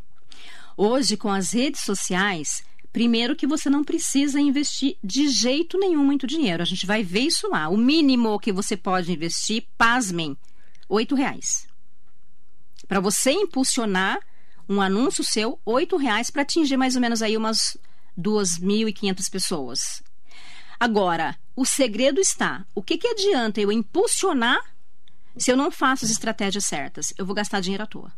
Hoje, 0.76 1.16
com 1.16 1.31
as 1.31 1.52
redes 1.52 1.83
sociais, 1.83 2.64
primeiro 2.92 3.37
que 3.37 3.46
você 3.46 3.70
não 3.70 3.85
precisa 3.85 4.40
investir 4.40 4.96
de 5.02 5.29
jeito 5.29 5.79
nenhum 5.79 6.05
muito 6.05 6.26
dinheiro. 6.26 6.62
A 6.62 6.66
gente 6.66 6.85
vai 6.85 7.02
ver 7.05 7.20
isso 7.20 7.48
lá. 7.48 7.68
O 7.68 7.76
mínimo 7.76 8.38
que 8.40 8.52
você 8.52 8.76
pode 8.76 9.12
investir, 9.12 9.64
pasmem, 9.79 10.37
oito 10.88 11.14
reais. 11.14 11.68
Para 12.88 13.00
você 13.00 13.31
impulsionar 13.31 14.18
um 14.68 14.81
anúncio 14.81 15.22
seu, 15.22 15.61
oito 15.64 15.96
reais 15.96 16.31
para 16.31 16.42
atingir 16.42 16.76
mais 16.76 16.94
ou 16.94 17.00
menos 17.00 17.22
aí 17.22 17.37
umas 17.37 17.76
2.500 18.18 19.31
pessoas. 19.31 20.02
Agora, 20.79 21.38
o 21.55 21.64
segredo 21.64 22.20
está, 22.20 22.66
o 22.74 22.83
que, 22.83 22.98
que 22.98 23.09
adianta 23.09 23.61
eu 23.61 23.72
impulsionar 23.72 24.61
se 25.37 25.50
eu 25.50 25.57
não 25.57 25.70
faço 25.70 26.05
as 26.05 26.11
estratégias 26.11 26.64
certas? 26.64 27.14
Eu 27.16 27.24
vou 27.24 27.35
gastar 27.35 27.61
dinheiro 27.61 27.85
à 27.85 27.87
toa. 27.87 28.12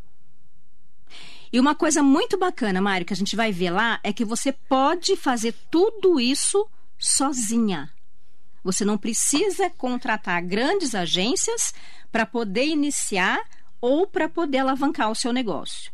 E 1.52 1.58
uma 1.58 1.74
coisa 1.74 2.02
muito 2.02 2.37
bacana, 2.37 2.80
Mário, 2.80 3.06
que 3.06 3.12
a 3.12 3.16
gente 3.16 3.34
vai 3.34 3.50
ver 3.50 3.70
lá, 3.70 4.00
é 4.02 4.12
que 4.12 4.24
você 4.24 4.52
pode 4.52 5.16
fazer 5.16 5.54
tudo 5.70 6.20
isso 6.20 6.68
sozinha. 6.98 7.90
Você 8.62 8.84
não 8.84 8.98
precisa 8.98 9.70
contratar 9.70 10.42
grandes 10.42 10.94
agências 10.94 11.72
para 12.12 12.26
poder 12.26 12.66
iniciar 12.66 13.40
ou 13.80 14.06
para 14.06 14.28
poder 14.28 14.58
alavancar 14.58 15.11
o 15.11 15.14
seu 15.14 15.32
negócio. 15.32 15.90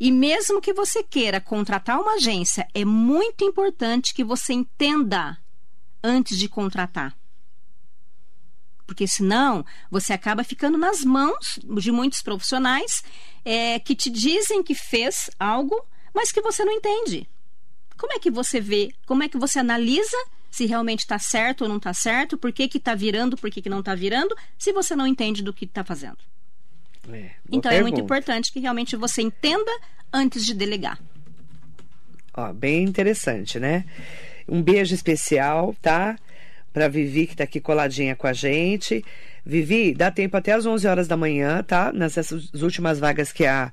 E 0.00 0.12
mesmo 0.12 0.60
que 0.60 0.72
você 0.72 1.02
queira 1.02 1.40
contratar 1.40 2.00
uma 2.00 2.14
agência, 2.14 2.68
é 2.72 2.84
muito 2.84 3.44
importante 3.44 4.14
que 4.14 4.22
você 4.22 4.52
entenda 4.52 5.38
antes 6.02 6.38
de 6.38 6.48
contratar. 6.48 7.16
Porque 8.86 9.06
senão 9.06 9.66
você 9.90 10.12
acaba 10.12 10.44
ficando 10.44 10.78
nas 10.78 11.04
mãos 11.04 11.58
de 11.62 11.92
muitos 11.92 12.22
profissionais 12.22 13.02
é, 13.44 13.78
que 13.80 13.94
te 13.94 14.08
dizem 14.08 14.62
que 14.62 14.74
fez 14.74 15.28
algo, 15.38 15.84
mas 16.14 16.32
que 16.32 16.40
você 16.40 16.64
não 16.64 16.72
entende. 16.72 17.28
Como 17.98 18.12
é 18.12 18.18
que 18.18 18.30
você 18.30 18.60
vê, 18.60 18.92
como 19.04 19.24
é 19.24 19.28
que 19.28 19.36
você 19.36 19.58
analisa 19.58 20.16
se 20.50 20.64
realmente 20.64 21.00
está 21.00 21.18
certo 21.18 21.62
ou 21.62 21.68
não 21.68 21.76
está 21.76 21.92
certo, 21.92 22.38
por 22.38 22.52
que 22.52 22.64
está 22.64 22.94
virando, 22.94 23.36
por 23.36 23.50
que, 23.50 23.60
que 23.60 23.68
não 23.68 23.80
está 23.80 23.94
virando, 23.94 24.34
se 24.56 24.72
você 24.72 24.96
não 24.96 25.06
entende 25.06 25.42
do 25.42 25.52
que 25.52 25.64
está 25.64 25.84
fazendo? 25.84 26.18
É, 27.12 27.30
Então 27.50 27.70
é 27.72 27.80
muito 27.80 27.94
pergunta. 27.94 28.00
importante 28.00 28.52
que 28.52 28.60
realmente 28.60 28.96
você 28.96 29.22
entenda 29.22 29.70
antes 30.12 30.44
de 30.44 30.54
delegar. 30.54 30.98
Ó, 32.34 32.52
bem 32.52 32.84
interessante, 32.84 33.58
né? 33.58 33.84
Um 34.48 34.62
beijo 34.62 34.94
especial, 34.94 35.74
tá? 35.82 36.16
Pra 36.72 36.88
Vivi, 36.88 37.26
que 37.26 37.36
tá 37.36 37.44
aqui 37.44 37.60
coladinha 37.60 38.14
com 38.14 38.26
a 38.26 38.32
gente. 38.32 39.04
Vivi, 39.44 39.94
dá 39.94 40.10
tempo 40.10 40.36
até 40.36 40.52
às 40.52 40.66
11 40.66 40.86
horas 40.86 41.08
da 41.08 41.16
manhã, 41.16 41.62
tá? 41.62 41.92
Nessas 41.92 42.30
últimas 42.62 42.98
vagas 42.98 43.32
que 43.32 43.44
a, 43.46 43.72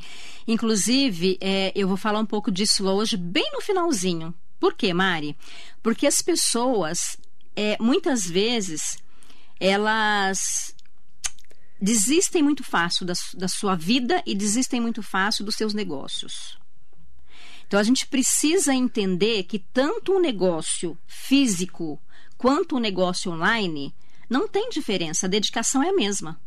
Inclusive, 0.46 1.38
é, 1.40 1.72
eu 1.74 1.88
vou 1.88 1.96
falar 1.96 2.18
um 2.18 2.26
pouco 2.26 2.50
disso 2.50 2.86
hoje, 2.86 3.16
bem 3.16 3.48
no 3.54 3.62
finalzinho. 3.62 4.34
Por 4.60 4.74
quê, 4.74 4.92
Mari? 4.92 5.34
Porque 5.82 6.06
as 6.06 6.20
pessoas, 6.20 7.16
é, 7.54 7.76
muitas 7.80 8.26
vezes, 8.26 8.98
elas 9.58 10.75
desistem 11.80 12.42
muito 12.42 12.64
fácil 12.64 13.04
da, 13.04 13.14
da 13.34 13.48
sua 13.48 13.74
vida 13.74 14.22
e 14.26 14.34
desistem 14.34 14.80
muito 14.80 15.02
fácil 15.02 15.44
dos 15.44 15.56
seus 15.56 15.74
negócios. 15.74 16.58
Então 17.66 17.78
a 17.80 17.82
gente 17.82 18.06
precisa 18.06 18.74
entender 18.74 19.42
que 19.44 19.58
tanto 19.58 20.14
o 20.14 20.20
negócio 20.20 20.98
físico 21.06 22.00
quanto 22.38 22.76
o 22.76 22.80
negócio 22.80 23.32
online 23.32 23.94
não 24.28 24.46
tem 24.48 24.68
diferença, 24.68 25.26
a 25.26 25.28
dedicação 25.28 25.82
é 25.82 25.88
a 25.90 25.94
mesma. 25.94 26.40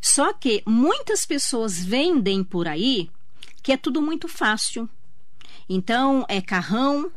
Só 0.00 0.32
que 0.32 0.62
muitas 0.66 1.26
pessoas 1.26 1.78
vendem 1.78 2.44
por 2.44 2.68
aí 2.68 3.10
que 3.62 3.72
é 3.72 3.76
tudo 3.76 4.00
muito 4.00 4.28
fácil. 4.28 4.88
Então, 5.68 6.24
é 6.28 6.40
carrão, 6.40 7.12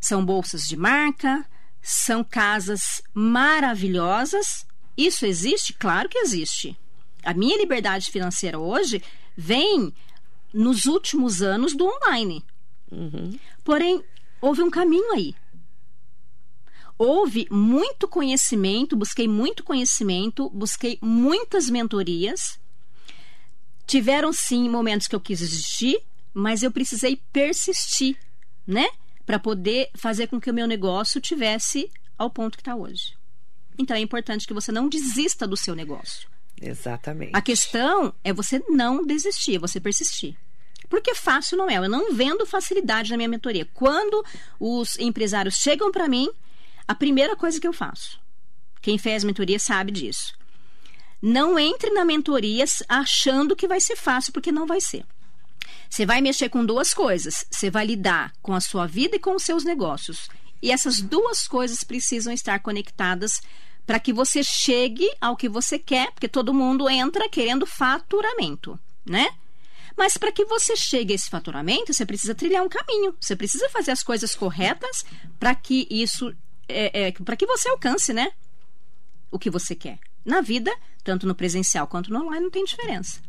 são 0.00 0.24
bolsas 0.24 0.66
de 0.66 0.76
marca, 0.76 1.44
são 1.82 2.24
casas 2.24 3.02
maravilhosas. 3.12 4.66
Isso 4.96 5.24
existe? 5.26 5.72
Claro 5.72 6.08
que 6.08 6.18
existe. 6.18 6.76
A 7.22 7.32
minha 7.32 7.56
liberdade 7.56 8.10
financeira 8.10 8.58
hoje 8.58 9.02
vem 9.36 9.92
nos 10.52 10.86
últimos 10.86 11.40
anos 11.40 11.74
do 11.74 11.86
online. 11.86 12.44
Uhum. 12.90 13.38
Porém, 13.64 14.02
houve 14.40 14.62
um 14.62 14.70
caminho 14.70 15.12
aí 15.12 15.34
houve 17.02 17.48
muito 17.50 18.06
conhecimento, 18.06 18.94
busquei 18.96 19.26
muito 19.26 19.64
conhecimento, 19.64 20.48
busquei 20.50 20.98
muitas 21.02 21.68
mentorias. 21.68 22.60
Tiveram 23.86 24.32
sim 24.32 24.68
momentos 24.68 25.08
que 25.08 25.16
eu 25.16 25.20
quis 25.20 25.40
desistir, 25.40 26.00
mas 26.32 26.62
eu 26.62 26.70
precisei 26.70 27.20
persistir, 27.32 28.16
né? 28.64 28.88
Para 29.26 29.38
poder 29.38 29.90
fazer 29.94 30.28
com 30.28 30.40
que 30.40 30.50
o 30.50 30.54
meu 30.54 30.66
negócio 30.66 31.20
tivesse 31.20 31.90
ao 32.16 32.30
ponto 32.30 32.56
que 32.56 32.60
está 32.60 32.76
hoje. 32.76 33.14
Então 33.78 33.96
é 33.96 34.00
importante 34.00 34.46
que 34.46 34.54
você 34.54 34.70
não 34.70 34.88
desista 34.88 35.46
do 35.46 35.56
seu 35.56 35.74
negócio. 35.74 36.28
Exatamente. 36.60 37.32
A 37.34 37.40
questão 37.40 38.14
é 38.22 38.32
você 38.32 38.62
não 38.68 39.04
desistir, 39.04 39.58
você 39.58 39.80
persistir. 39.80 40.36
Porque 40.88 41.14
fácil 41.14 41.56
não 41.56 41.68
é. 41.70 41.76
Eu 41.76 41.88
não 41.88 42.14
vendo 42.14 42.46
facilidade 42.46 43.10
na 43.10 43.16
minha 43.16 43.28
mentoria. 43.28 43.66
Quando 43.72 44.24
os 44.60 44.98
empresários 44.98 45.56
chegam 45.56 45.90
para 45.90 46.06
mim, 46.06 46.28
a 46.86 46.94
primeira 46.94 47.34
coisa 47.34 47.60
que 47.60 47.66
eu 47.66 47.72
faço, 47.72 48.20
quem 48.80 48.98
fez 48.98 49.24
mentoria 49.24 49.58
sabe 49.58 49.90
disso. 49.90 50.34
Não 51.20 51.58
entre 51.58 51.90
na 51.90 52.04
mentoria 52.04 52.64
achando 52.88 53.56
que 53.56 53.68
vai 53.68 53.80
ser 53.80 53.96
fácil, 53.96 54.32
porque 54.32 54.52
não 54.52 54.66
vai 54.66 54.80
ser. 54.80 55.04
Você 55.88 56.04
vai 56.04 56.20
mexer 56.20 56.48
com 56.48 56.64
duas 56.64 56.92
coisas. 56.92 57.44
Você 57.50 57.70
vai 57.70 57.86
lidar 57.86 58.32
com 58.42 58.54
a 58.54 58.60
sua 58.60 58.86
vida 58.86 59.16
e 59.16 59.20
com 59.20 59.34
os 59.34 59.42
seus 59.42 59.64
negócios. 59.64 60.28
E 60.62 60.70
essas 60.70 61.00
duas 61.00 61.48
coisas 61.48 61.82
precisam 61.82 62.32
estar 62.32 62.60
conectadas 62.60 63.40
para 63.84 63.98
que 63.98 64.12
você 64.12 64.44
chegue 64.44 65.10
ao 65.20 65.36
que 65.36 65.48
você 65.48 65.78
quer, 65.78 66.12
porque 66.12 66.28
todo 66.28 66.54
mundo 66.54 66.88
entra 66.88 67.28
querendo 67.28 67.66
faturamento, 67.66 68.78
né? 69.04 69.28
Mas 69.96 70.16
para 70.16 70.32
que 70.32 70.44
você 70.44 70.76
chegue 70.76 71.12
a 71.12 71.16
esse 71.16 71.28
faturamento, 71.28 71.92
você 71.92 72.06
precisa 72.06 72.34
trilhar 72.34 72.62
um 72.62 72.68
caminho. 72.68 73.14
Você 73.20 73.36
precisa 73.36 73.68
fazer 73.68 73.90
as 73.90 74.02
coisas 74.02 74.34
corretas 74.34 75.04
para 75.38 75.54
que 75.54 75.86
isso 75.90 76.34
é, 76.68 77.08
é, 77.08 77.12
para 77.12 77.36
que 77.36 77.44
você 77.44 77.68
alcance, 77.68 78.12
né? 78.12 78.32
O 79.30 79.38
que 79.38 79.50
você 79.50 79.74
quer. 79.74 79.98
Na 80.24 80.40
vida, 80.40 80.72
tanto 81.02 81.26
no 81.26 81.34
presencial 81.34 81.86
quanto 81.86 82.12
no 82.12 82.20
online, 82.24 82.44
não 82.44 82.50
tem 82.50 82.64
diferença. 82.64 83.20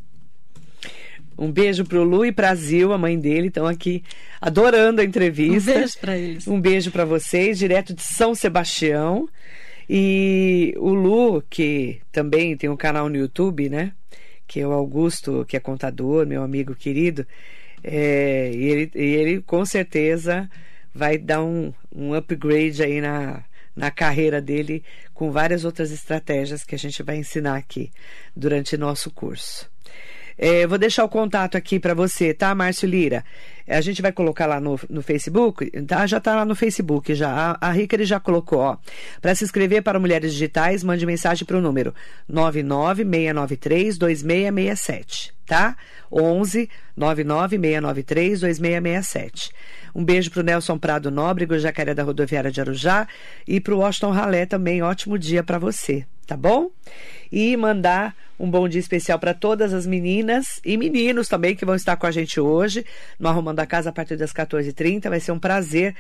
Um 1.38 1.52
beijo 1.52 1.84
pro 1.86 2.04
Lu 2.04 2.26
e 2.26 2.32
pra 2.32 2.54
Zil, 2.56 2.94
a 2.94 2.98
mãe 2.98 3.20
dele, 3.20 3.48
estão 3.48 3.66
aqui 3.66 4.04
adorando 4.40 5.02
a 5.02 5.04
entrevista. 5.04 5.72
Um 5.72 5.76
beijo 5.76 6.00
para 6.00 6.18
eles. 6.18 6.48
Um 6.48 6.62
beijo 6.62 6.92
para 6.92 7.06
vocês, 7.06 7.58
direto 7.58 7.94
de 7.94 8.02
São 8.04 8.36
Sebastião. 8.36 9.28
E 9.90 10.74
o 10.78 10.94
Lu, 10.94 11.44
que 11.50 12.02
também 12.12 12.56
tem 12.56 12.70
um 12.70 12.78
canal 12.78 13.10
no 13.10 13.18
YouTube, 13.18 13.70
né? 13.70 13.94
Que 14.48 14.60
é 14.60 14.68
o 14.68 14.72
Augusto, 14.72 15.46
que 15.48 15.58
é 15.58 15.60
contador, 15.60 16.26
meu 16.26 16.44
amigo 16.44 16.76
querido. 16.76 17.26
É, 17.84 18.52
e, 18.54 18.64
ele, 18.66 18.92
e 18.96 19.16
ele 19.16 19.42
com 19.42 19.66
certeza 19.66 20.50
vai 20.94 21.18
dar 21.18 21.44
um, 21.44 21.74
um 21.94 22.14
upgrade 22.14 22.82
aí 22.82 23.02
na, 23.02 23.44
na 23.76 23.92
carreira 23.92 24.42
dele 24.42 24.84
com 25.14 25.32
várias 25.32 25.66
outras 25.66 25.92
estratégias 25.92 26.64
que 26.64 26.76
a 26.76 26.80
gente 26.80 27.02
vai 27.04 27.18
ensinar 27.18 27.58
aqui 27.58 27.92
durante 28.36 28.78
nosso 28.78 29.12
curso. 29.12 29.73
É, 30.38 30.66
vou 30.66 30.78
deixar 30.78 31.04
o 31.04 31.10
contato 31.10 31.56
aqui 31.56 31.80
para 31.80 31.94
você, 31.94 32.34
tá, 32.34 32.54
Márcio 32.56 32.88
Lira? 32.88 33.24
A 33.68 33.80
gente 33.80 34.02
vai 34.02 34.12
colocar 34.12 34.46
lá 34.46 34.60
no, 34.60 34.80
no 34.90 35.02
Facebook, 35.02 35.70
tá? 35.84 36.06
Já 36.06 36.18
está 36.18 36.36
lá 36.36 36.44
no 36.44 36.56
Facebook 36.56 37.16
já. 37.16 37.58
A, 37.62 37.70
a 37.70 37.72
Rica 37.72 37.96
ele 37.96 38.06
já 38.06 38.20
colocou, 38.20 38.60
ó. 38.60 38.78
Para 39.22 39.34
se 39.36 39.44
inscrever 39.44 39.82
para 39.82 40.00
Mulheres 40.00 40.34
Digitais, 40.34 40.84
mande 40.84 41.06
mensagem 41.06 41.46
para 41.46 41.58
o 41.58 41.62
número 41.62 41.94
99693 42.28 43.98
2667, 43.98 45.34
tá? 45.46 45.78
11 46.12 46.70
99693 46.98 48.42
2667. 48.42 49.52
Um 49.96 50.04
beijo 50.04 50.32
para 50.32 50.42
o 50.42 50.44
Nelson 50.44 50.78
Prado 50.78 51.10
Nóbrego, 51.12 51.58
Jacaré 51.58 51.94
da 51.94 52.04
Rodoviária 52.04 52.52
de 52.52 52.60
Arujá, 52.60 53.08
e 53.48 53.62
para 53.62 53.76
o 53.76 53.80
Washington 53.80 54.12
Ralé 54.12 54.46
também. 54.46 54.82
Ótimo 54.82 55.18
dia 55.18 55.44
para 55.44 55.60
você, 55.60 56.06
tá 56.26 56.38
bom? 56.38 56.72
E 57.32 57.56
mandar 57.58 58.16
um 58.40 58.50
bom 58.50 58.68
dia 58.68 58.80
especial 58.80 59.20
para 59.20 59.34
todas 59.34 59.74
as 59.74 59.86
meninas 59.86 60.60
e 60.66 60.78
meninos 60.78 61.28
também 61.28 61.56
que 61.56 61.66
vão 61.66 61.76
estar 61.76 61.96
com 61.96 62.06
a 62.06 62.12
gente 62.12 62.40
hoje 62.40 62.86
no 63.20 63.30
Arrumando 63.30 63.60
a 63.60 63.66
Casa 63.66 63.90
a 63.90 63.94
partir 63.94 64.18
das 64.18 64.34
14h30. 64.34 65.10
Vai 65.10 65.20
ser 65.20 65.32
um 65.32 65.40
prazer 65.40 65.96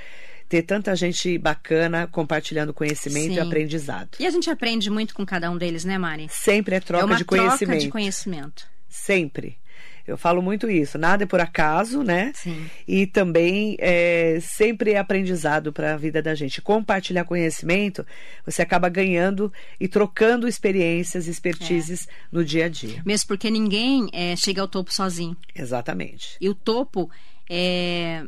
ter 0.50 0.62
tanta 0.62 0.96
gente 0.96 1.38
bacana 1.38 2.08
compartilhando 2.08 2.74
conhecimento 2.74 3.34
Sim. 3.34 3.36
e 3.36 3.40
aprendizado. 3.40 4.18
E 4.20 4.26
a 4.26 4.30
gente 4.30 4.50
aprende 4.50 4.90
muito 4.90 5.14
com 5.14 5.26
cada 5.26 5.50
um 5.50 5.58
deles, 5.58 5.86
né, 5.86 5.98
Mari? 5.98 6.28
Sempre 6.30 6.76
é 6.76 6.80
troca 6.80 7.04
é 7.04 7.06
uma 7.06 7.16
de 7.16 7.26
conhecimento. 7.26 7.60
Troca 7.60 7.80
de 7.80 7.90
conhecimento. 7.90 8.68
Sempre. 8.90 9.58
Eu 10.06 10.18
falo 10.18 10.42
muito 10.42 10.70
isso. 10.70 10.98
Nada 10.98 11.24
é 11.24 11.28
por 11.28 11.40
acaso, 11.40 12.04
né? 12.04 12.34
Sim. 12.36 12.70
E 12.88 13.08
também 13.08 13.78
é, 13.80 14.38
sempre 14.42 14.92
é 14.92 14.98
aprendizado 14.98 15.72
para 15.72 15.94
a 15.94 15.98
vida 15.98 16.22
da 16.22 16.36
gente. 16.36 16.62
Compartilhar 16.62 17.24
conhecimento, 17.24 18.06
você 18.46 18.62
acaba 18.62 18.90
ganhando 18.90 19.52
e 19.80 19.88
trocando 19.88 20.48
experiências, 20.48 21.28
expertises 21.28 22.08
é. 22.08 22.12
no 22.32 22.44
dia 22.44 22.66
a 22.66 22.70
dia. 22.70 23.02
Mesmo 23.06 23.28
porque 23.28 23.50
ninguém 23.50 24.10
é, 24.12 24.36
chega 24.36 24.62
ao 24.62 24.68
topo 24.68 24.94
sozinho. 24.94 25.38
Exatamente. 25.56 26.36
E 26.42 26.50
o 26.50 26.56
topo 26.56 27.10
é, 27.50 28.24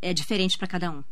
é 0.00 0.12
diferente 0.12 0.56
para 0.56 0.68
cada 0.68 0.90
um. 0.90 1.02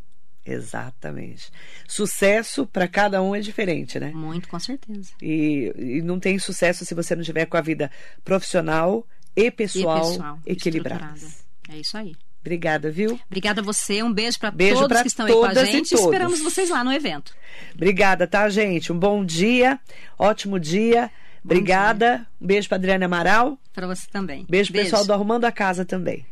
Exatamente. 0.46 1.50
Sucesso 1.88 2.66
para 2.66 2.86
cada 2.86 3.22
um 3.22 3.34
é 3.34 3.40
diferente, 3.40 3.98
né? 3.98 4.12
Muito, 4.14 4.46
com 4.46 4.58
certeza. 4.60 5.12
E, 5.20 5.72
e, 5.76 6.02
não 6.02 6.20
tem 6.20 6.38
sucesso 6.38 6.84
se 6.84 6.94
você 6.94 7.16
não 7.16 7.22
tiver 7.22 7.46
com 7.46 7.56
a 7.56 7.62
vida 7.62 7.90
profissional 8.22 9.06
e 9.36 9.50
pessoal, 9.50 9.98
e 9.98 10.10
pessoal 10.10 10.38
equilibradas. 10.46 11.44
É 11.68 11.76
isso 11.76 11.96
aí. 11.96 12.14
Obrigada, 12.40 12.90
viu? 12.90 13.18
Obrigada 13.26 13.62
a 13.62 13.64
você. 13.64 14.02
Um 14.02 14.12
beijo 14.12 14.38
para 14.38 14.52
todos 14.52 15.00
que 15.00 15.08
estão 15.08 15.24
aí 15.24 15.32
com 15.32 15.44
a 15.46 15.64
gente. 15.64 15.94
Esperamos 15.94 16.40
vocês 16.40 16.68
lá 16.68 16.84
no 16.84 16.92
evento. 16.92 17.34
Obrigada, 17.74 18.26
tá, 18.26 18.48
gente? 18.50 18.92
Um 18.92 18.98
bom 18.98 19.24
dia, 19.24 19.80
ótimo 20.18 20.60
dia. 20.60 21.10
Bom 21.42 21.54
Obrigada. 21.54 22.16
Dia. 22.18 22.26
Um 22.40 22.46
beijo 22.46 22.68
para 22.68 22.76
Adriana 22.76 23.06
Amaral. 23.06 23.58
Para 23.72 23.86
você 23.86 24.06
também. 24.10 24.44
Beijo, 24.48 24.72
beijo 24.72 24.90
pessoal 24.90 25.06
do 25.06 25.12
Arrumando 25.12 25.46
a 25.46 25.52
Casa 25.52 25.86
também. 25.86 26.26